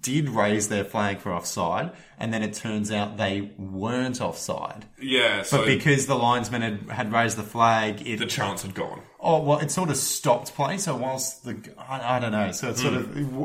[0.01, 4.85] did raise their flag for offside, and then it turns out they weren't offside.
[4.99, 8.73] yeah, so But because the linesman had, had raised the flag, it the chance had
[8.73, 9.01] gone.
[9.19, 10.79] Oh well, it sort of stopped play.
[10.79, 13.43] So whilst the I, I don't know, so it's sort of Hmm.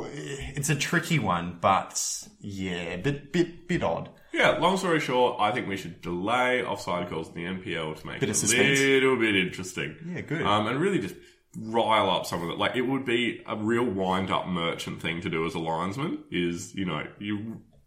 [0.57, 2.01] it's a tricky one, but
[2.41, 4.09] yeah, bit bit bit odd.
[4.33, 8.07] Yeah, long story short, I think we should delay offside calls in the NPL to
[8.07, 8.79] make Bit it a suspense.
[8.79, 9.97] little bit interesting.
[10.07, 10.43] Yeah, good.
[10.43, 11.17] Um, and really just
[11.59, 12.57] rile up some of it.
[12.59, 16.23] Like, it would be a real wind up merchant thing to do as a linesman
[16.31, 17.41] is, you know, you're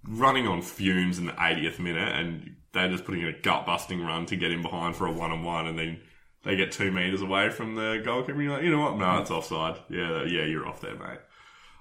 [0.05, 4.01] running on fumes in the 80th minute and they're just putting in a gut busting
[4.01, 6.01] run to get in behind for a one on one and then
[6.43, 8.33] they get two meters away from the goalkeeper.
[8.33, 8.97] And you're like, you know what?
[8.97, 9.77] No, it's offside.
[9.89, 11.19] Yeah, yeah, you're off there, mate.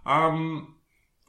[0.06, 0.76] Um,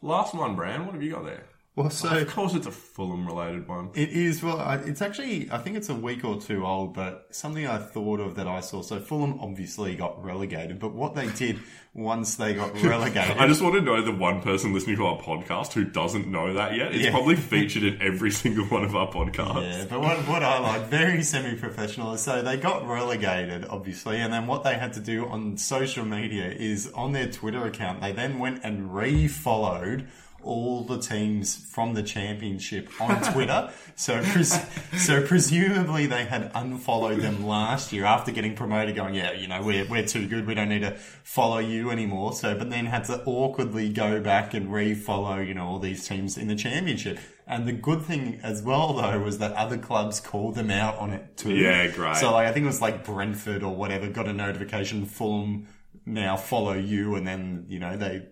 [0.04, 0.86] last one, Bran.
[0.86, 1.46] What have you got there?
[1.76, 3.90] Well, so Of course, it's a Fulham related one.
[3.96, 4.44] It is.
[4.44, 7.80] Well, I- it's actually, I think it's a week or two old, but something I
[7.80, 8.84] thought of that I saw.
[8.84, 11.60] So Fulham obviously got relegated, but what they did
[11.96, 13.38] once they got relegated.
[13.38, 16.54] I just want to know the one person listening to our podcast who doesn't know
[16.54, 16.94] that yet.
[16.94, 17.10] It's Yeah.
[17.12, 19.64] probably featured in every single one of our podcasts.
[19.64, 22.18] Yeah, but what, what I like, very semi-professional.
[22.18, 26.52] So they got relegated, obviously, and then what they had to do on social media
[26.52, 30.08] is on their Twitter account, they then went and re-followed
[30.44, 33.72] all the teams from the championship on Twitter.
[33.96, 34.60] so, pres-
[34.98, 39.62] so presumably they had unfollowed them last year after getting promoted, going, yeah, you know,
[39.62, 42.34] we're we're too good, we don't need to follow you anymore.
[42.34, 46.38] So, but then had to awkwardly go back and re-follow, you know, all these teams
[46.38, 47.20] in the championship.
[47.46, 51.12] And the good thing as well, though, was that other clubs called them out on
[51.12, 51.54] it too.
[51.54, 52.16] Yeah, great.
[52.16, 55.06] So, like, I think it was like Brentford or whatever got a notification.
[55.06, 55.68] Fulham
[56.06, 58.28] now follow you, and then you know they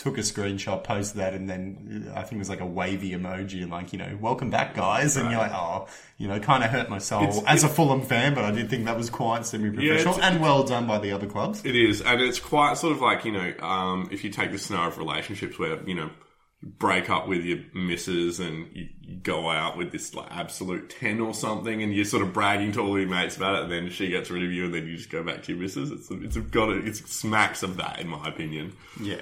[0.00, 3.10] took a screenshot, posted that, and then uh, I think it was like a wavy
[3.10, 5.16] emoji and like you know, welcome back, guys.
[5.16, 8.00] And you're like, oh, you know, kind of hurt my soul It's- as a Fulham
[8.02, 11.12] fan, but I did think that was quite semi-professional it's- and well done by the
[11.12, 11.62] other clubs.
[11.64, 14.58] It is, and it's quite sort of like you know, um, if you take the
[14.58, 16.10] scenario of relationships where you know,
[16.62, 20.88] you break up with your missus and you, you go out with this like absolute
[20.88, 23.72] ten or something, and you're sort of bragging to all your mates about it, and
[23.72, 25.90] then she gets rid of you, and then you just go back to your missus.
[25.90, 28.72] It's it's got it, it's smacks of that in my opinion.
[29.02, 29.20] Yeah.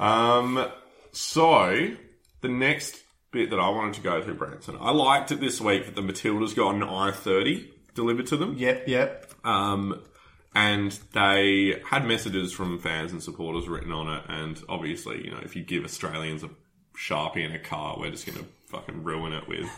[0.00, 0.66] Um,
[1.12, 1.94] so
[2.40, 2.96] the next
[3.32, 6.00] bit that I wanted to go through, Branson, I liked it this week that the
[6.02, 8.56] Matildas got an i30 delivered to them.
[8.58, 8.88] Yep.
[8.88, 9.34] Yep.
[9.44, 10.02] Um,
[10.54, 14.24] and they had messages from fans and supporters written on it.
[14.28, 16.50] And obviously, you know, if you give Australians a
[16.96, 19.68] sharpie in a car, we're just going to fucking ruin it with,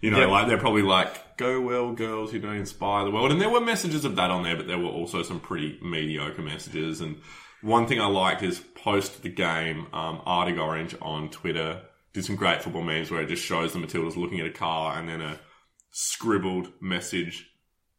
[0.00, 0.26] you know, Yeah.
[0.26, 3.30] like they're probably like, go well, girls, you know, inspire the world.
[3.30, 6.42] And there were messages of that on there, but there were also some pretty mediocre
[6.42, 7.00] messages.
[7.00, 7.20] And
[7.66, 12.36] one thing I liked is post the game, um, Arctic Orange on Twitter did some
[12.36, 15.20] great football memes where it just shows the Matildas looking at a car and then
[15.20, 15.40] a
[15.90, 17.50] scribbled message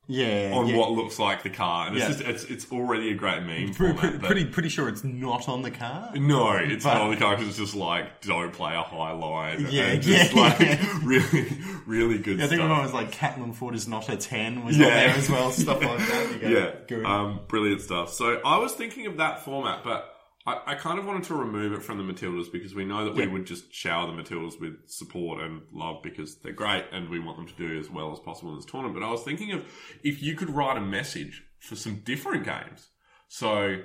[0.10, 0.52] Yeah.
[0.54, 0.78] on yeah.
[0.78, 2.12] what looks like the car, and it's Yeah.
[2.16, 3.74] just it's it's already a great meme.
[3.74, 6.12] Pretty, format, pretty, pretty sure it's not on the car.
[6.16, 9.12] no, it's but- not on the car because it's just like don't play a high
[9.12, 9.68] line.
[9.70, 11.00] Yeah, and just yeah, like yeah.
[11.04, 12.70] really, really good I think stuff.
[12.70, 14.86] one was like Caitlin Foord is not a 10 was Yeah.
[14.86, 16.78] on there as well, stuff like that.
[16.90, 18.14] Yeah, um, brilliant stuff.
[18.14, 20.14] So I was thinking of that format, but
[20.48, 23.14] I, I kind of wanted to remove it from the Matildas because we know that
[23.16, 23.32] we Yeah.
[23.34, 27.38] would just shower the Matildas with support and love because they're great and we want
[27.38, 28.98] them to do as well as possible in this tournament.
[29.00, 29.66] But I was thinking of
[30.04, 32.88] if you could write a message for some different games.
[33.28, 33.82] So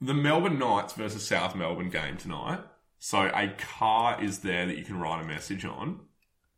[0.00, 2.60] the Melbourne Knights versus South Melbourne game tonight.
[2.98, 6.00] So a car is there that you can write a message on.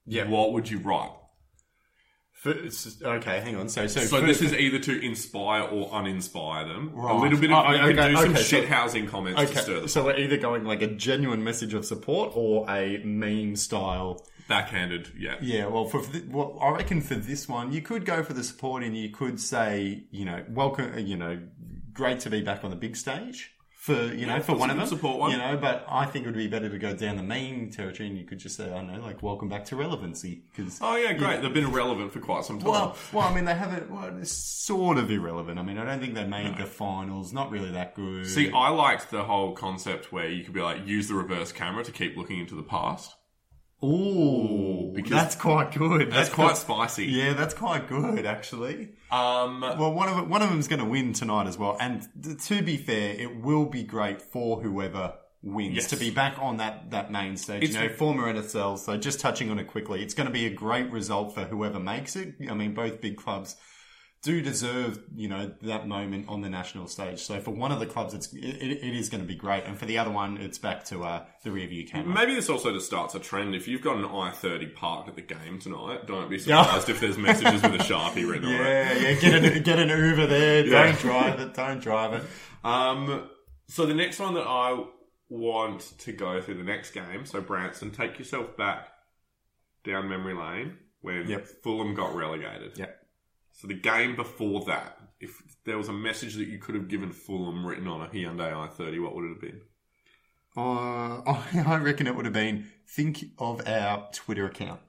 [0.06, 0.28] Yeah.
[0.28, 1.10] What would you write?
[2.40, 3.68] For, okay, hang on.
[3.68, 6.94] So, so, So this is either to inspire or uninspire them.
[6.96, 9.38] A little bit of Oh, you can okay, do some okay, so- shit housing comments
[9.52, 9.88] to stir them.
[9.88, 14.24] so we're either going like a genuine message of support or a meme style.
[14.48, 15.36] Backhanded, yeah.
[15.42, 18.42] Yeah, well, for, for well, I reckon for this one, you could go for the
[18.42, 21.38] support and you could say, you know, welcome, you know,
[21.92, 24.76] great to be back on the big stage for you know Yeah, for one of
[24.76, 24.86] them.
[24.86, 25.30] support one.
[25.30, 28.10] You know, but I think it would be better to go down the main territory
[28.10, 30.78] and you could just say, I don't know, like welcome back to relevancy because.
[30.82, 31.40] Oh yeah, great.
[31.40, 32.70] They've been irrelevant for quite some time.
[32.70, 33.90] Well, well, I mean, they haven't.
[33.90, 35.58] Well, it's sort of irrelevant.
[35.58, 37.32] I mean, I don't think they made the finals.
[37.32, 38.26] Not really that good.
[38.26, 41.82] See, I liked the whole concept where you could be like, use the reverse camera
[41.82, 43.14] to keep looking into the past.
[43.82, 46.10] Ooh, because- that's quite good.
[46.10, 47.06] That's quite spicy.
[47.06, 48.90] Yeah, that's quite good actually.
[49.10, 51.76] Um, Well, one of one of them's going to win tonight as well.
[51.80, 55.86] And th- to be fair, it will be great for whoever wins Yes.
[55.88, 57.62] to be back on that that main stage.
[57.62, 58.76] It's- you know, former NSL.
[58.76, 61.80] So just touching on it quickly, it's going to be a great result for whoever
[61.80, 62.34] makes it.
[62.50, 63.56] I mean, both big clubs
[64.22, 67.20] do deserve you know that moment on the national stage.
[67.20, 69.78] So for one of the clubs, it's it, it is going to be great, and
[69.78, 72.14] for the other one, it's back to uh, the rear view camera.
[72.14, 73.54] maybe this also just starts a trend.
[73.54, 77.16] If you've got an i30 parked at the game tonight, don't be surprised if there's
[77.16, 78.58] messages with a sharpie written on it.
[78.58, 80.66] Yeah, yeah, get an get an Uber there.
[80.66, 80.84] Yeah.
[80.84, 81.54] Don't drive it.
[81.54, 82.24] Don't drive it.
[82.62, 83.28] Um,
[83.68, 84.84] so the next one that I
[85.30, 87.24] want to go through the next game.
[87.24, 88.88] So Branson, take yourself back
[89.84, 91.46] down memory lane when Yep.
[91.62, 92.76] Fulham got relegated.
[92.76, 92.96] Yep.
[93.60, 97.12] So the game before that, if there was a message that you could have given
[97.12, 99.60] Fulham written on a Hyundai i30, what would it have been?
[100.56, 101.20] Uh,
[101.68, 104.80] I reckon it would have been think of our Twitter account.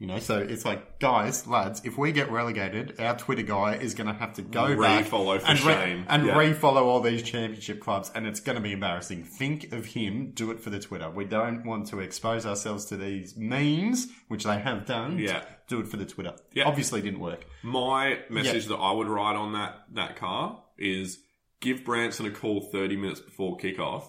[0.00, 3.94] You know, so it's like, guys, lads, if we get relegated, our Twitter guy is
[3.94, 6.04] going to have to go back Refollow for and, shame.
[6.08, 6.34] and Yeah.
[6.34, 9.24] refollow all these championship clubs, and it's going to be embarrassing.
[9.24, 11.10] Think of him, do it for the Twitter.
[11.10, 15.18] We don't want to expose ourselves to these memes, which they have done.
[15.18, 15.42] Yeah.
[15.66, 16.34] do it for the Twitter.
[16.54, 16.64] Yeah.
[16.68, 17.44] obviously didn't work.
[17.64, 21.18] My message that I would write on that, that car is
[21.60, 24.04] give Branson a call 30 minutes before kickoff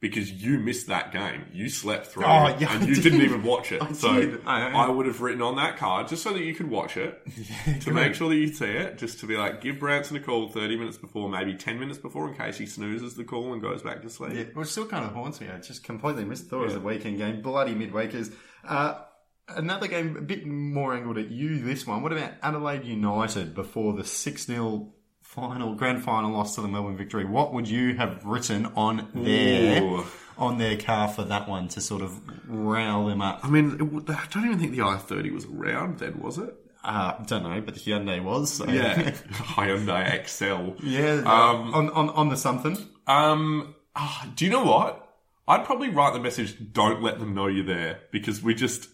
[0.00, 1.46] because you missed that game.
[1.52, 3.02] You slept through Oh, it yeah, and you did.
[3.02, 3.82] didn't even watch it.
[3.82, 4.46] I so did.
[4.46, 7.20] I- I, would have written on that card just so that you could watch it
[7.80, 8.96] to make sure that you see it.
[8.98, 12.28] Just to be like, give Branson a call 30 minutes before, maybe 10 minutes before
[12.28, 14.34] in case he snoozes the call and goes back to sleep.
[14.34, 15.48] Yeah, which still kind of haunts me.
[15.48, 16.46] I just completely missed.
[16.46, 17.42] Thought it was a weekend game.
[17.42, 18.32] Bloody midweekers.
[18.64, 19.00] Uh,
[19.48, 21.58] another game a bit more angled at you.
[21.60, 22.02] This one.
[22.02, 24.92] What about Adelaide United before the six 0
[25.28, 27.24] final grand final loss to the Melbourne Victory?
[27.24, 30.04] What would you have written on their Ooh.
[30.38, 32.18] on their car for that one to sort of
[32.48, 33.40] rile them up?
[33.44, 36.54] I mean, it, I don't even think the i30 was around then, was it?
[36.82, 38.54] Uh, don't know, but the Hyundai was.
[38.54, 38.66] So.
[38.66, 38.94] Yeah.
[39.32, 40.74] Hyundai Excel.
[40.82, 41.16] yeah.
[41.26, 42.78] Um, on, on on the something.
[43.06, 45.04] Um, ah, do you know what?
[45.46, 48.90] I'd probably write the message, don't let them know you're there, because we just,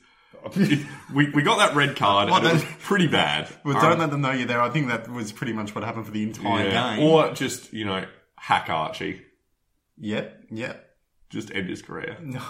[1.14, 3.48] we, we got that red card and it was pretty bad.
[3.64, 4.60] Well, Um, don't let them know you're there.
[4.60, 6.96] I think that was pretty much what happened for the entire yeah.
[6.96, 7.06] game.
[7.06, 8.04] Or just, you know,
[8.36, 9.22] hack Archie.
[9.98, 10.90] Yep, yep.
[11.30, 12.18] Just end his career.
[12.22, 12.42] No.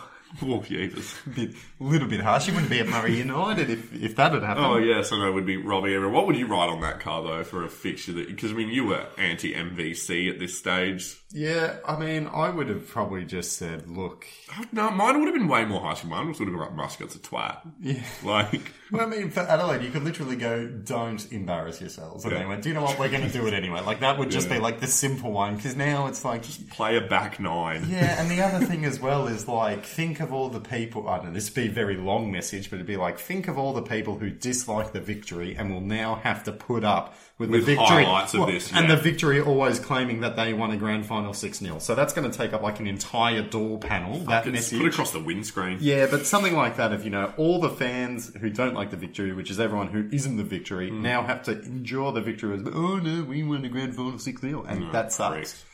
[0.42, 1.16] Oh, Jesus.
[1.32, 2.48] bit, little bit harsh.
[2.48, 4.66] You wouldn't be at Murray United if, if that had happened.
[4.66, 6.10] Oh, yes, I know, it would be Robbie Everett.
[6.10, 8.86] What would you write on that car, though, for a fixture because, I mean, you
[8.86, 11.16] were anti-MVC at this stage.
[11.36, 14.24] Yeah, I mean, I would have probably just said, look,
[14.70, 16.04] No, mine would have been way more harsh.
[16.04, 17.58] Mine would have been like, Muscat's a twat.
[17.80, 18.00] yeah.
[18.24, 22.22] Like, Well, I mean, for Adelaide, you could literally go, don't embarrass yourselves.
[22.24, 22.38] And Yeah.
[22.38, 23.00] they went, do you know what?
[23.00, 23.80] We're going to do it anyway.
[23.80, 24.54] Like, that would just Yeah.
[24.54, 27.86] be like the simple one, because now it's like, play a back nine.
[27.88, 31.08] Yeah, and the other thing as well is like, think of all the people.
[31.08, 33.48] I don't know, this would be a very long message, but it'd be like, think
[33.48, 37.16] of all the people who dislike the victory and will now have to put up
[37.36, 38.04] with, With the victory.
[38.04, 41.58] highlights of this, And the victory always claiming that they won a grand final 6
[41.58, 41.78] 0.
[41.80, 44.78] So that's going to take up like an entire door panel, that message.
[44.78, 45.78] put across the windscreen.
[45.80, 48.96] Yeah, but something like that, if you know, all the fans who don't like the
[48.96, 51.02] victory, which is everyone who isn't the victory, Hmm.
[51.02, 54.40] now have to endure the victory as, oh no, we won a grand final 6
[54.40, 54.64] 0.
[54.68, 55.34] And that sucks.
[55.34, 55.64] correct.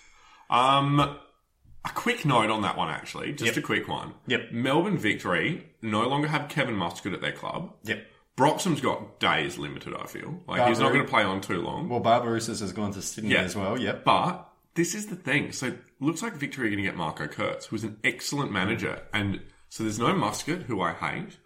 [0.49, 0.99] Um,
[1.85, 3.33] a quick note on that one, actually.
[3.33, 3.57] Just Yep.
[3.57, 4.15] a quick one.
[4.27, 4.53] Yep.
[4.53, 7.73] Melbourne Victory no longer have Kevin Muscat at their club.
[7.85, 8.07] Yep.
[8.41, 10.41] Broxham's got days limited, I feel.
[10.49, 11.89] Like, he's not going to play on too long.
[11.89, 13.43] Well, Barbarouses has gone to Sydney Yeah.
[13.43, 14.05] as well, yep.
[14.05, 15.53] But this is the thing.
[15.53, 19.03] So looks like Victory are going to get Marco Kurz, who's an excellent manager.
[19.13, 21.39] And so there's no Muscat, who I hate.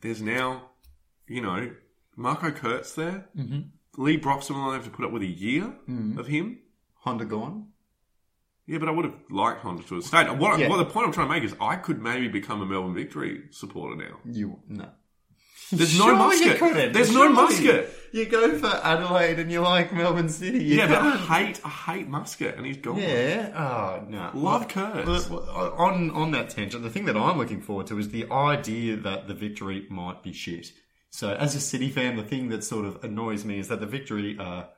[0.00, 0.70] There's now,
[1.26, 1.70] you know,
[2.16, 3.26] Marco Kurz there.
[3.36, 3.60] Mm-hmm.
[4.02, 5.72] Leigh Broxham will only have to put up with a year
[6.18, 6.58] of him.
[7.00, 7.68] Honda gone.
[8.66, 10.30] Yeah, but I would have liked Honda to have stayed.
[10.38, 10.68] What, Yeah.
[10.68, 13.42] what the point I'm trying to make is I could maybe become a Melbourne Victory
[13.50, 14.18] supporter now.
[14.24, 14.88] You no.
[15.78, 16.44] There's no Surely.
[16.44, 16.92] You couldn't.
[16.92, 17.88] There's no Muscat.
[18.12, 20.62] You go for Adelaide and you like Melbourne City.
[20.62, 21.56] You Yeah, but I can't.
[21.56, 22.98] hate, I hate Muscat, and he's gone.
[22.98, 23.52] Yeah.
[23.56, 24.30] Oh no.
[24.34, 25.28] Love Kurz.
[25.30, 28.30] Well, well, on on that tangent, the thing that I'm looking forward to is the
[28.30, 30.72] idea that the victory might be shit.
[31.10, 33.86] So, as a City fan, the thing that sort of annoys me is that the
[33.86, 34.68] victory are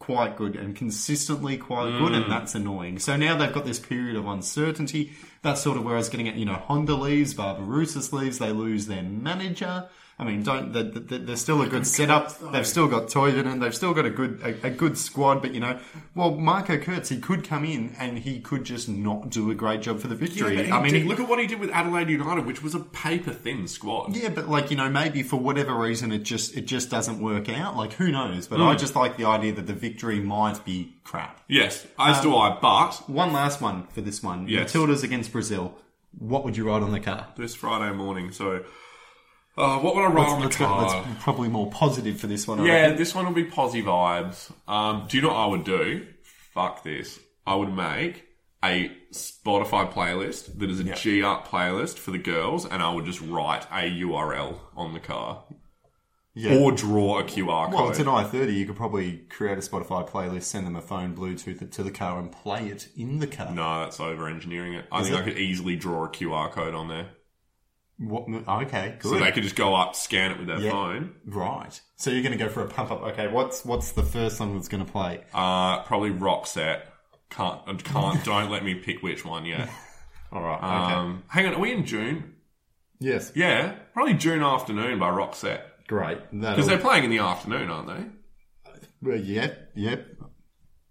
[0.00, 2.22] quite good and consistently quite good, Mm.
[2.22, 2.98] and that's annoying.
[2.98, 5.12] So now they've got this period of uncertainty.
[5.42, 6.36] That's sort of where I was getting at.
[6.36, 9.88] You know, Honda leaves, Barbarouses leaves, they lose their manager.
[10.20, 12.52] I mean, don't they- they- they're still a good setup.
[12.52, 13.60] They've still got Toivonen.
[13.60, 15.40] They've still got a good a, a good squad.
[15.40, 15.78] But you know,
[16.14, 19.80] well, Marco Kurz, he could come in and he could just not do a great
[19.80, 20.66] job for the victory.
[20.66, 22.74] he I mean, did- he- look at what he did with Adelaide United, which was
[22.74, 24.14] a paper thin squad.
[24.14, 27.48] yeah, but like you know, maybe for whatever reason, it just it just doesn't work
[27.48, 27.76] out.
[27.76, 28.46] Like who knows?
[28.46, 28.78] But I hmm.
[28.78, 31.40] just like the idea that the victory might be crap.
[31.48, 32.58] Yes, as do um, I.
[32.60, 34.48] But One last one for this one.
[34.48, 34.72] Yes.
[34.72, 35.74] Matildas against Brazil.
[36.18, 37.28] What would you write on the car?
[37.36, 38.64] this Friday morning, so
[39.60, 41.06] uh, what would I write on the Let's go- card?
[41.06, 42.60] let's probably more positive for this one.
[42.60, 42.96] I Yeah, reckon.
[42.96, 44.50] this one will be posy vibes.
[44.68, 46.06] Um, do you know what I would do?
[46.54, 47.18] Fuck this.
[47.46, 48.24] I would make
[48.64, 53.04] a Spotify playlist that is a G Up playlist for the girls, and I would
[53.06, 55.44] just write a URL on the car.
[56.32, 56.58] Yeah.
[56.58, 57.74] Or draw a QR code.
[57.74, 58.54] Well, it's an i30.
[58.54, 61.90] You could probably create a Spotify playlist, send them a phone, Bluetooth it to the
[61.90, 63.52] car, and play it in the car.
[63.52, 64.84] no, that's over engineering it.
[64.92, 65.22] I Is think it?
[65.22, 67.08] I could easily draw a QR code on there.
[68.02, 68.24] What?
[68.48, 69.10] Okay, good.
[69.12, 70.70] So they could just go up, scan it with their Yeah.
[70.70, 71.14] phone.
[71.26, 71.78] Right.
[71.96, 73.02] So you're going to go for a pump up.
[73.02, 73.28] Okay.
[73.28, 75.20] What's what's the first song that's going to play?
[75.34, 76.82] Uh, probably Roxette.
[77.28, 79.68] Can't, uh, can't, don't let me pick which one yet.
[80.32, 80.56] All right.
[80.56, 80.94] Okay.
[80.94, 82.34] Um, hang on, are we in June?
[82.98, 83.32] yes.
[83.34, 85.62] Yeah, probably June afternoon by Roxette.
[85.86, 86.18] Great.
[86.30, 88.04] Because they're playing in the afternoon, aren't they?
[89.02, 89.70] Well, yep.
[89.74, 90.06] Yep.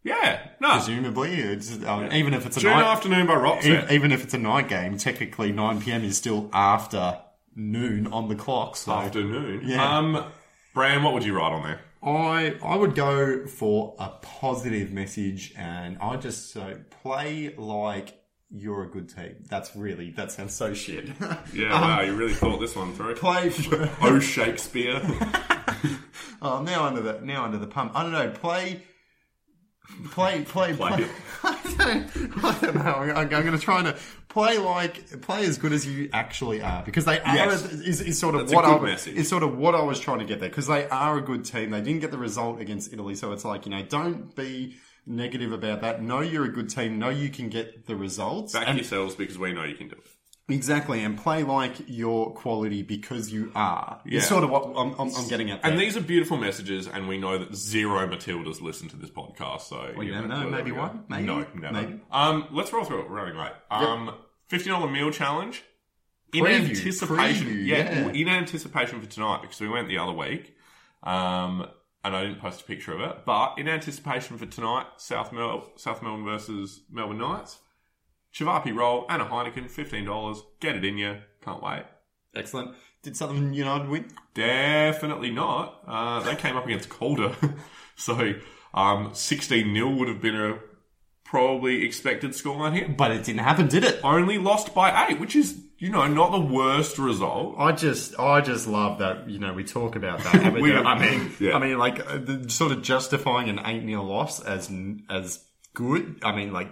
[0.04, 0.72] Yeah, no.
[0.74, 4.24] Presumably, it's, um, even if it's a June night, afternoon by rock e- even if
[4.24, 6.04] it's a night game, technically 9 p.m.
[6.04, 7.20] is still after
[7.56, 8.76] noon on the clock.
[8.78, 9.62] So Afternoon.
[9.66, 9.97] Yeah.
[9.97, 10.26] Um,
[10.74, 11.82] Bran, what would you write on there?
[12.02, 18.16] I I would go for a positive message, and I just so play like
[18.50, 19.43] you're a good team.
[19.50, 21.10] That's really that sounds so shit.
[21.54, 23.16] Yeah, wow, you really thought this one through.
[23.16, 23.52] play.
[24.02, 25.02] Oh, Shakespeare.
[26.41, 27.91] oh, now under the now under the pump.
[27.95, 28.30] I don't know.
[28.30, 28.84] Play.
[30.11, 31.05] Play, play, play.
[31.43, 32.81] I, don't, I don't know.
[32.81, 33.97] I'm, I'm going to try to
[34.29, 37.35] play like play as good as you actually are because they are.
[37.35, 37.65] Yes.
[37.65, 39.15] Is, is sort of That's a what good I message.
[39.15, 41.45] is sort of what I was trying to get there because they are a good
[41.45, 41.71] team.
[41.71, 44.75] They didn't get the result against Italy, so it's like you know, don't be
[45.05, 46.01] negative about that.
[46.01, 46.99] Know you're a good team.
[46.99, 48.53] Know you can get the results.
[48.53, 50.07] Back yourselves because we know you can do it.
[50.50, 54.02] Exactly, and play like your quality because you are.
[54.06, 54.18] Yeah.
[54.18, 55.62] It's sort of what I'm, I'm, I'm getting at.
[55.62, 55.72] There.
[55.72, 59.62] And these are beautiful messages, and we know that zero Matildas listen to this podcast.
[59.62, 61.74] So you never know, maybe one, maybe, no, never.
[61.74, 62.00] maybe.
[62.12, 63.10] Um, let's roll through it.
[63.10, 63.54] We're running late.
[63.72, 64.16] Um,
[64.47, 65.64] fifty dollar meal challenge.
[66.32, 68.12] In Preview, anticipation, preview, yeah, yeah.
[68.12, 70.56] in anticipation for tonight because we went the other week,
[71.02, 71.66] um,
[72.04, 73.26] and I didn't post a picture of it.
[73.26, 77.58] But in anticipation for tonight, South Mel- South Melbourne versus Melbourne Knights,
[78.34, 80.41] Cevapi roll and a Heineken, fifteen dollars.
[80.59, 81.17] Get it in you.
[81.43, 81.84] Can't wait.
[82.36, 82.75] Excellent.
[83.01, 84.05] Did Southern United win?
[84.34, 85.82] Definitely not.
[85.88, 87.34] Uh, they came up against Calder.
[87.95, 88.34] so
[88.73, 90.59] um, 16 0 would have been a
[91.23, 92.89] probably expected scoreline here.
[92.89, 93.99] But it didn't happen, did it?
[94.03, 97.55] Only lost by eight, which is, you know, not the worst result.
[97.57, 99.30] I just, I just love that.
[99.30, 100.53] You know, we talk about that.
[100.53, 101.55] we We- I mean, yeah.
[101.55, 104.69] I mean, like uh, the, sort of justifying an eight 0 loss as
[105.09, 106.19] as good.
[106.23, 106.69] I mean, like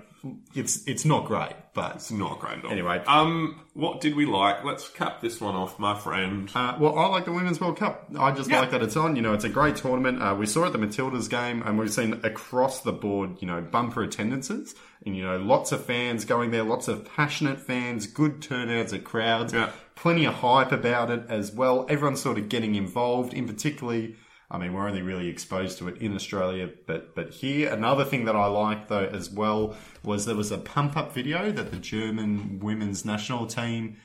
[0.55, 2.71] it's it's not great, but It's not great at all.
[2.71, 3.01] Anyway.
[3.07, 4.63] Um, what did we like?
[4.63, 6.49] Let's cap this one off, my friend.
[6.53, 8.07] Uh, well, I like the Women's World Cup.
[8.17, 8.61] I just Yeah.
[8.61, 9.15] like that it's on.
[9.15, 10.21] You know, it's a great tournament.
[10.21, 13.47] Uh, we saw it at the Matildas game, and we've seen across the board, you
[13.47, 14.73] know, bumper attendances,
[15.05, 19.03] and you know, lots of fans going there, lots of passionate fans, good turnouts of
[19.03, 19.69] crowds, Yeah.
[19.95, 21.85] plenty of hype about it as well.
[21.89, 23.33] Everyone's sort of getting involved.
[23.33, 24.15] In particularly,
[24.49, 28.25] I mean, we're only really exposed to it in Australia, but but here, another thing
[28.25, 31.77] that I liked though as well was there was a pump up video that the
[31.77, 33.97] German women's national team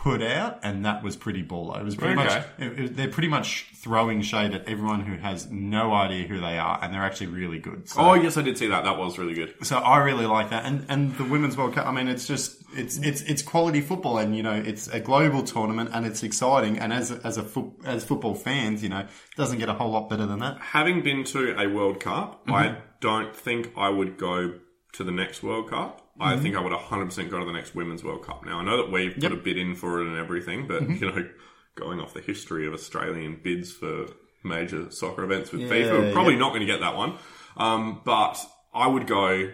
[0.00, 1.80] put out, and that was pretty baller.
[1.80, 2.24] It was pretty Okay.
[2.24, 6.38] much it- it- they're pretty much throwing shade at everyone who has no idea who
[6.40, 7.88] they are, and they're actually really good.
[7.88, 8.84] So, oh, yes, I did see that.
[8.84, 9.54] That was really good.
[9.62, 11.86] so I really like that, and and the women's World Cup.
[11.86, 15.42] I mean, it's just it's it's it's quality football, and you know, it's a global
[15.42, 16.78] tournament, and it's exciting.
[16.78, 19.90] And as as a foot, as football fans, you know, it doesn't get a whole
[19.90, 20.58] lot better than that.
[20.60, 22.54] Having been to a World Cup, Mm-hmm.
[22.54, 24.54] I don't think I would go
[24.92, 26.02] to the next World Cup.
[26.20, 26.42] I Mm-hmm.
[26.42, 28.44] think I would 100% go to the next Women's World Cup.
[28.44, 31.04] Now, I know that we've put a bid in for it and everything, but, Mm-hmm.
[31.04, 31.28] you know,
[31.76, 34.06] going off the history of Australian bids for
[34.42, 36.40] major soccer events with Yeah, FIFA, we're probably yeah.
[36.40, 37.18] not going to get that one.
[37.56, 38.38] Um, but
[38.74, 39.50] I would go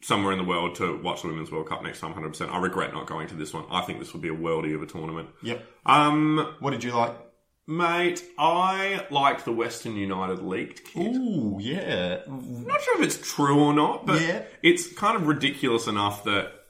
[0.00, 2.50] somewhere in the world to watch the Women's World Cup next time 100%.
[2.50, 3.64] I regret not going to this one.
[3.70, 5.28] I think this would be a worldie of a tournament.
[5.42, 5.64] Yep.
[5.86, 7.14] Um, What did you like?
[7.66, 11.14] Mate, I like the Western United leaked kit.
[11.14, 12.20] Ooh, yeah.
[12.26, 14.42] Not sure if it's true or not, but Yeah.
[14.62, 16.61] it's kind of ridiculous enough that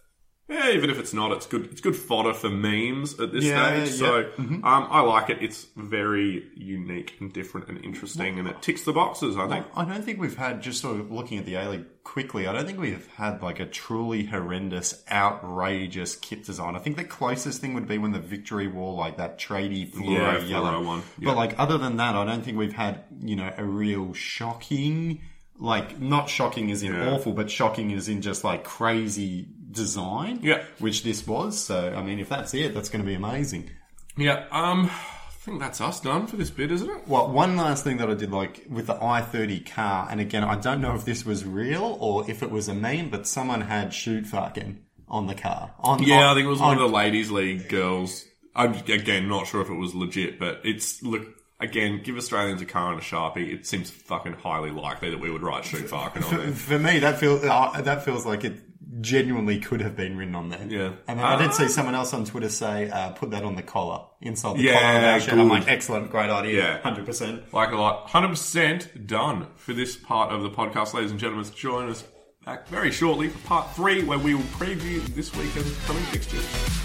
[0.49, 1.67] yeah, even if it's not, it's good.
[1.73, 4.01] It's good fodder for memes at this Yeah, stage.
[4.01, 4.07] yeah.
[4.07, 5.39] So um, I like it.
[5.41, 9.37] It's very unique and different and interesting, and it ticks the boxes.
[9.37, 9.67] I think.
[9.75, 12.47] I don't think we've had just sort of looking at the A League quickly.
[12.47, 16.77] I don't think we've had like a truly horrendous, outrageous kit design.
[16.77, 20.17] I think the closest thing would be when the Victory wore like that tradie fluoro
[20.17, 21.03] Yeah, yellow fluoro one.
[21.19, 21.27] Yeah.
[21.31, 25.23] But like other than that, I don't think we've had you know a real shocking,
[25.59, 27.11] like not shocking as in Yeah.
[27.13, 30.41] awful, but shocking as in just like crazy design.
[30.43, 30.63] Yeah.
[30.79, 31.59] which this was.
[31.59, 33.71] So I mean, if that's it, that's going to be amazing.
[34.17, 34.47] Yeah.
[34.51, 34.91] Um.
[34.91, 37.09] I think that's us done for this bit, isn't it?
[37.09, 40.55] Well, one last thing that I did like with the i30 car, and again, I
[40.55, 43.93] don't know if this was real or if it was a meme, but someone had
[43.93, 45.75] shoot fucking on the car.
[45.81, 48.25] On, Yeah, on- I think it was on- one of the ladies' league girls.
[48.55, 51.27] I'm again not sure if it was legit, but it's look
[51.59, 52.03] again.
[52.05, 53.53] Give Australians a car and a sharpie.
[53.53, 56.53] It seems fucking highly likely that we would write shoot fucking on it.
[56.55, 58.61] For me, that feels uh, that feels like it
[59.01, 60.65] genuinely could have been written on there.
[60.69, 60.93] Yeah.
[61.09, 63.63] And then I did see someone else on Twitter say, uh, "Put that on the
[63.63, 65.49] collar inside the Yeah, collar." of our shirt." I'm good.
[65.51, 66.79] like, excellent, great idea, Yeah.
[66.83, 67.53] hundred percent.
[67.53, 68.09] Like a lot.
[68.09, 71.47] 100% done for this part of the podcast, ladies and gentlemen.
[71.55, 72.05] Join us
[72.45, 76.82] back very shortly for part three, where we will preview this weekend's coming fixtures.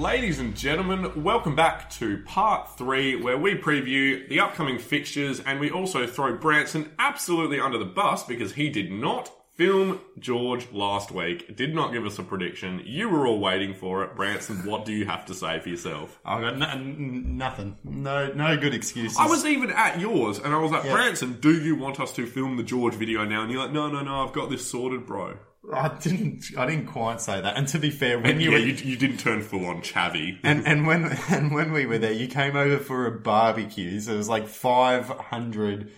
[0.00, 5.60] Ladies and gentlemen, welcome back to part three, where we preview the upcoming fixtures and
[5.60, 11.10] we also throw Branson absolutely under the bus because he did not Film George last
[11.10, 12.80] week did not give us a prediction.
[12.86, 14.16] You were all waiting for it.
[14.16, 16.18] Branson, what do you have to say for yourself?
[16.24, 17.76] I got nothing.
[17.84, 19.18] No, no good excuses.
[19.20, 20.94] I was even at yours, and I was like, Yeah.
[20.94, 23.42] Branson, do you want us to film the George video now?
[23.42, 25.36] And you're like, no, no, no, I've got this sorted, bro.
[25.72, 26.44] I didn't.
[26.56, 27.56] I didn't quite say that.
[27.56, 29.82] And to be fair, when And you yeah, were you, you didn't turn full on
[29.82, 30.38] chavvy.
[30.42, 34.00] and and when and when we were there, you came over for a barbecue.
[34.00, 35.92] So it was like five hundred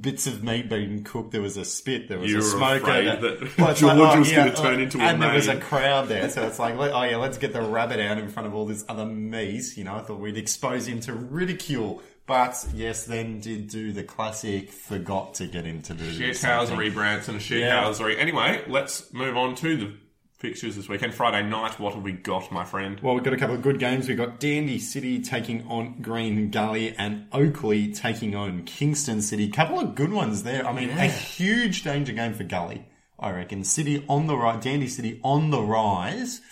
[0.00, 1.30] bits of meat being cooked.
[1.32, 2.08] There was a spit.
[2.08, 3.02] There was You a smoker.
[3.04, 5.58] that, that Well, it's George oh, was gonna turn into a and there was a
[5.58, 6.28] crowd there.
[6.28, 8.84] So it's like, oh yeah, let's get the rabbit out in front of all this
[8.88, 9.76] other meat.
[9.76, 12.02] You know, I thought we'd expose him to ridicule.
[12.30, 14.70] But yes, then did do the classic.
[14.70, 16.04] Forgot to get him to do.
[16.04, 18.16] Shithousery, Branson, shithousery.
[18.20, 19.92] Anyway, let's move on to the
[20.38, 21.12] fixtures this weekend.
[21.12, 23.00] Friday night, what have we got, my friend?
[23.00, 24.06] Well, we've got a couple of good games.
[24.06, 29.48] We've got Dandy City taking on Green Gully and Oakleigh taking on Kingston City.
[29.48, 30.64] Couple of good ones there.
[30.64, 32.86] I mean, a huge danger game for Gully,
[33.18, 33.64] I reckon.
[33.64, 36.42] City on the right, Dandy City on the rise.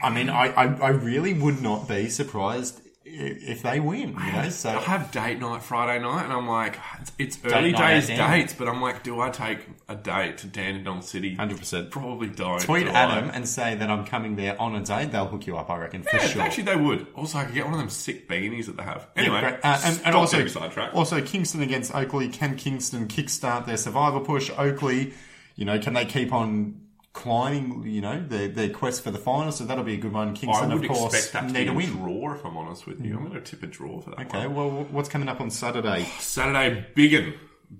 [0.00, 4.48] I mean, I, I, I really would not be surprised if they win, you know?
[4.50, 8.52] So I have date night Friday night, and I'm like, it's, it's early days dates,
[8.52, 11.36] but I'm like, do I take a date to Dandenong City?
[11.36, 11.90] 100%.
[11.90, 12.60] Probably don't.
[12.60, 12.94] Tweet do I?
[12.94, 15.12] Adam and say that I'm coming there on a date.
[15.12, 16.42] They'll hook you up, I reckon, for Yeah, sure.
[16.42, 17.06] Actually, they would.
[17.14, 19.08] Also, I could get one of them sick beanies that they have.
[19.16, 19.54] Anyway, Great.
[19.62, 20.94] Uh, and, and also, sidetracked.
[20.94, 22.32] also Kingston against Oakleigh.
[22.32, 24.50] Can Kingston kickstart their survival push?
[24.50, 25.12] Oakleigh,
[25.56, 26.80] you know, can they keep on
[27.18, 27.82] climbing?
[27.86, 29.52] You know, their their quest for the final.
[29.52, 30.30] So that'll be a good one.
[30.30, 31.90] I Kingston, would of course, expect that to need be a a win.
[31.96, 33.16] draw, if I'm honest with you.
[33.16, 34.54] I'm going to tip a draw for that Okay, one.
[34.74, 36.04] well, what's coming up on Saturday?
[36.20, 37.34] Saturday, biggin.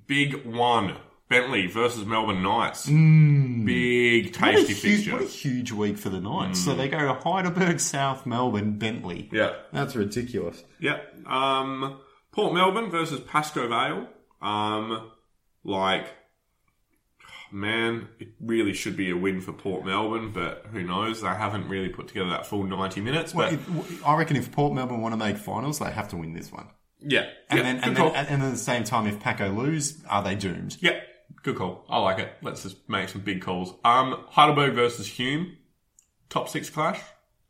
[0.06, 0.96] Big one.
[1.30, 2.86] Bentleigh versus Melbourne Knights.
[2.86, 5.12] Big, What tasty huge, fixture.
[5.12, 6.64] what a huge week for the Knights.
[6.64, 9.28] So they go to Heidelberg, South Melbourne, Bentleigh.
[9.30, 9.52] Yeah.
[9.72, 10.64] That's ridiculous.
[10.80, 11.00] Yeah.
[11.26, 12.00] Um,
[12.32, 14.08] Port Melbourne versus Pascoe Vale.
[14.40, 15.10] Um,
[15.64, 16.06] like,
[17.50, 21.22] man, it really should be a win for Port Melbourne, but who knows?
[21.22, 23.32] They haven't really put together that full 90 minutes.
[23.32, 26.32] But If- I reckon if Port Melbourne want to make finals, they have to win
[26.34, 26.66] this one.
[27.00, 27.26] yeah.
[27.50, 30.22] And yeah, then, and, then, and then at the same time, if Paco lose, are
[30.22, 30.76] they doomed?
[30.80, 31.00] yeah.
[31.42, 31.84] Good call.
[31.88, 32.32] I like it.
[32.42, 33.72] Let's just make some big calls.
[33.84, 35.56] Um, Heidelberg versus Hume.
[36.30, 37.00] Top six clash.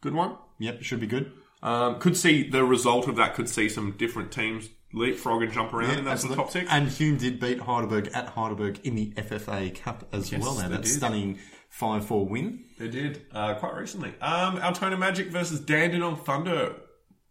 [0.02, 0.36] Good one.
[0.58, 1.32] Yep, it should be good.
[1.62, 3.34] Um, could see the result of that.
[3.34, 6.36] Could see some different teams leapfrog and jump around in that Absolutely.
[6.42, 6.70] top six.
[6.70, 10.54] And Hume did beat Heidelberg at Heidelberg in the FFA Cup as Yes, well.
[10.56, 10.88] Now that did.
[10.90, 12.64] stunning five four win.
[12.78, 14.14] They did uh, quite recently.
[14.20, 16.76] Um, Altona Magic versus Dandenong Thunder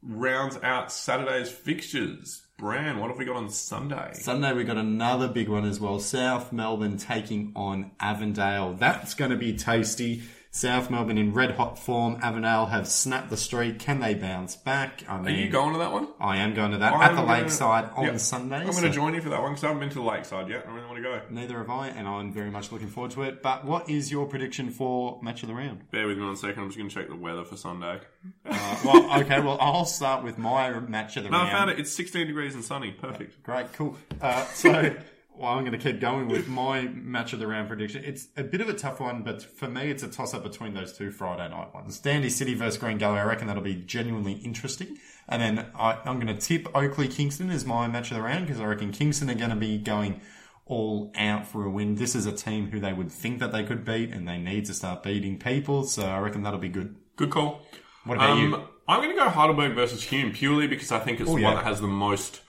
[0.03, 2.43] rounds out Saturday's fixtures.
[2.60, 4.12] Bran, what have we got on Sunday?
[4.14, 5.99] Sunday we got another big one as well.
[5.99, 8.74] South Melbourne taking on Avondale.
[8.74, 10.24] That's going to be tasty.
[10.58, 12.18] South Melbourne in red hot form.
[12.24, 13.78] Avondale have snapped the streak.
[13.78, 15.03] Can they bounce back?
[15.08, 16.08] I mean, Are you going to that one?
[16.20, 18.20] I am going to that I'm at the gonna- Lakeside on Yep.
[18.20, 18.55] Sunday.
[18.58, 20.49] I'm going to join you for that one because I haven't been to the Lakeside
[20.49, 20.66] yet.
[20.68, 21.22] I really want to go.
[21.30, 23.43] Neither have I, and I'm very much looking forward to it.
[23.43, 25.91] But what is your prediction for match of the round?
[25.91, 26.60] Bear with me one second.
[26.64, 27.99] I'm just going to check the weather for Sunday.
[28.45, 31.32] Uh, well, okay, well, I'll start with my match of the round.
[31.32, 31.55] No, round.
[31.55, 31.80] I found it.
[31.80, 32.91] It's 16 degrees and sunny.
[32.93, 33.43] Perfect.
[33.43, 33.95] Great, cool.
[34.20, 34.95] Uh, so,
[35.38, 38.03] well, I'm going to keep going with my match of the round prediction.
[38.03, 40.73] It's a bit of a tough one, but for me, it's a toss up between
[40.73, 41.99] those two Friday night ones.
[41.99, 43.19] Dandy City versus Green Gully.
[43.19, 44.97] I reckon that'll be genuinely interesting.
[45.29, 48.47] And then I, I'm going to tip Oakleigh Kingston as my match of the round
[48.47, 50.21] because I reckon Kingston are going to be going
[50.65, 51.95] all out for a win.
[51.95, 54.65] This is a team who they would think that they could beat, and they need
[54.65, 55.83] to start beating people.
[55.83, 56.95] So I reckon that'll be good.
[57.15, 57.61] Good call.
[58.03, 58.63] What about Um, you?
[58.88, 61.47] I'm going to go Heidelberg versus Hume purely because I think it's the yeah.
[61.47, 62.41] one that has the most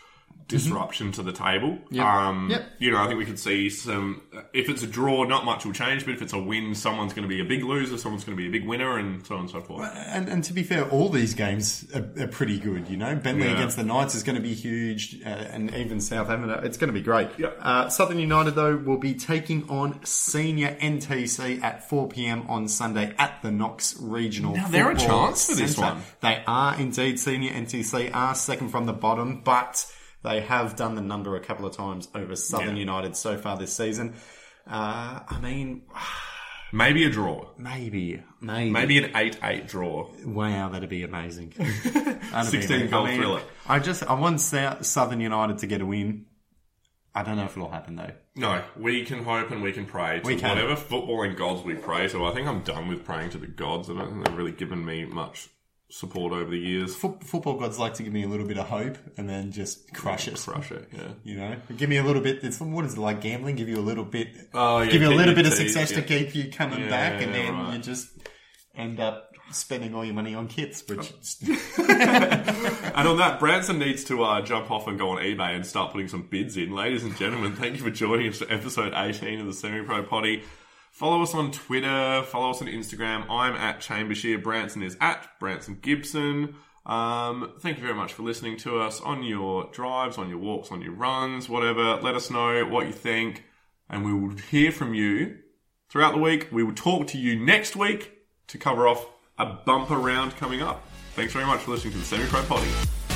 [0.49, 1.79] disruption to the table.
[1.91, 2.05] Yep.
[2.05, 2.65] Um, Yep.
[2.79, 4.23] You know, I think we could see some.
[4.53, 7.29] If it's a draw, not much will change, but if it's a win, someone's going
[7.29, 9.43] to be a big loser, someone's going to be a big winner, and so on
[9.43, 9.89] and so forth.
[9.95, 12.89] And, and to be fair, all these games are, are pretty good.
[12.89, 13.53] You know, Bentleigh Yeah.
[13.55, 16.95] against the Knights is going to be huge, uh, and even Southampton, it's going to
[16.99, 17.29] be great.
[17.39, 17.59] Yep.
[17.61, 22.47] Uh, Southern United though will be taking on Senior NTC at 4 p.m.
[22.49, 24.55] on Sunday at the Knox Regional.
[24.57, 25.95] Now, they're a chance for this Centre.
[25.97, 26.03] one.
[26.21, 29.85] They are indeed Senior NTC are second from the bottom, but
[30.23, 32.81] they have done the number a couple of times over Southern Yeah.
[32.81, 34.15] United so far this season.
[34.67, 35.83] Uh, I mean,
[36.73, 37.49] Maybe a draw.
[37.57, 40.11] maybe, maybe, Maybe an 8 8 draw.
[40.27, 41.55] Wow, that'd be amazing.
[41.59, 42.91] That'd 16 be amazing.
[42.91, 43.43] goal I mean, thriller.
[43.67, 46.27] I just I want Southern United to get a win.
[47.15, 48.11] I don't know if it'll happen though.
[48.37, 50.51] No, we can hope and we can pray to We can.
[50.51, 52.27] whatever footballing gods we pray to.
[52.27, 53.89] I think I'm done with praying to the gods.
[53.89, 55.49] I don't think they've really given me much
[55.91, 56.95] support over the years.
[56.95, 59.93] Fo- football gods like to give me a little bit of hope and then just
[59.95, 60.37] crush it.
[60.37, 61.09] Crush it, yeah.
[61.25, 62.45] You know, give me a little bit.
[62.45, 63.57] It's what is it like gambling?
[63.57, 64.29] Give you a little bit.
[64.55, 67.23] Oh, yeah, give you a little bit of success to keep you coming Yeah, back,
[67.23, 67.77] and then right.
[67.77, 68.11] you just
[68.77, 71.11] end up spending all your money on kits, which
[71.79, 75.93] And on that, Branson needs to uh, jump off and go on eBay and start
[75.93, 76.75] putting some bids in.
[76.75, 80.03] Ladies and gentlemen, thank you for joining us for episode 18 of the Semi Pro
[80.03, 80.43] Potty.
[80.99, 82.25] Follow us on Twitter.
[82.25, 83.25] Follow us on Instagram.
[83.31, 84.37] I'm at Chambershire.
[84.37, 86.57] Branson is at Branson Gibson.
[86.85, 90.73] Um, thank you very much for listening to us on your drives, on your walks,
[90.73, 92.01] on your runs, whatever.
[92.03, 93.45] Let us know what you think,
[93.89, 95.39] and we will hear from you
[95.89, 96.49] throughout the week.
[96.51, 99.07] We will talk to you next week to cover off
[99.39, 100.85] a bumper round coming up.
[101.15, 103.08] Thanks very much for listening to the Semi Pro Potty.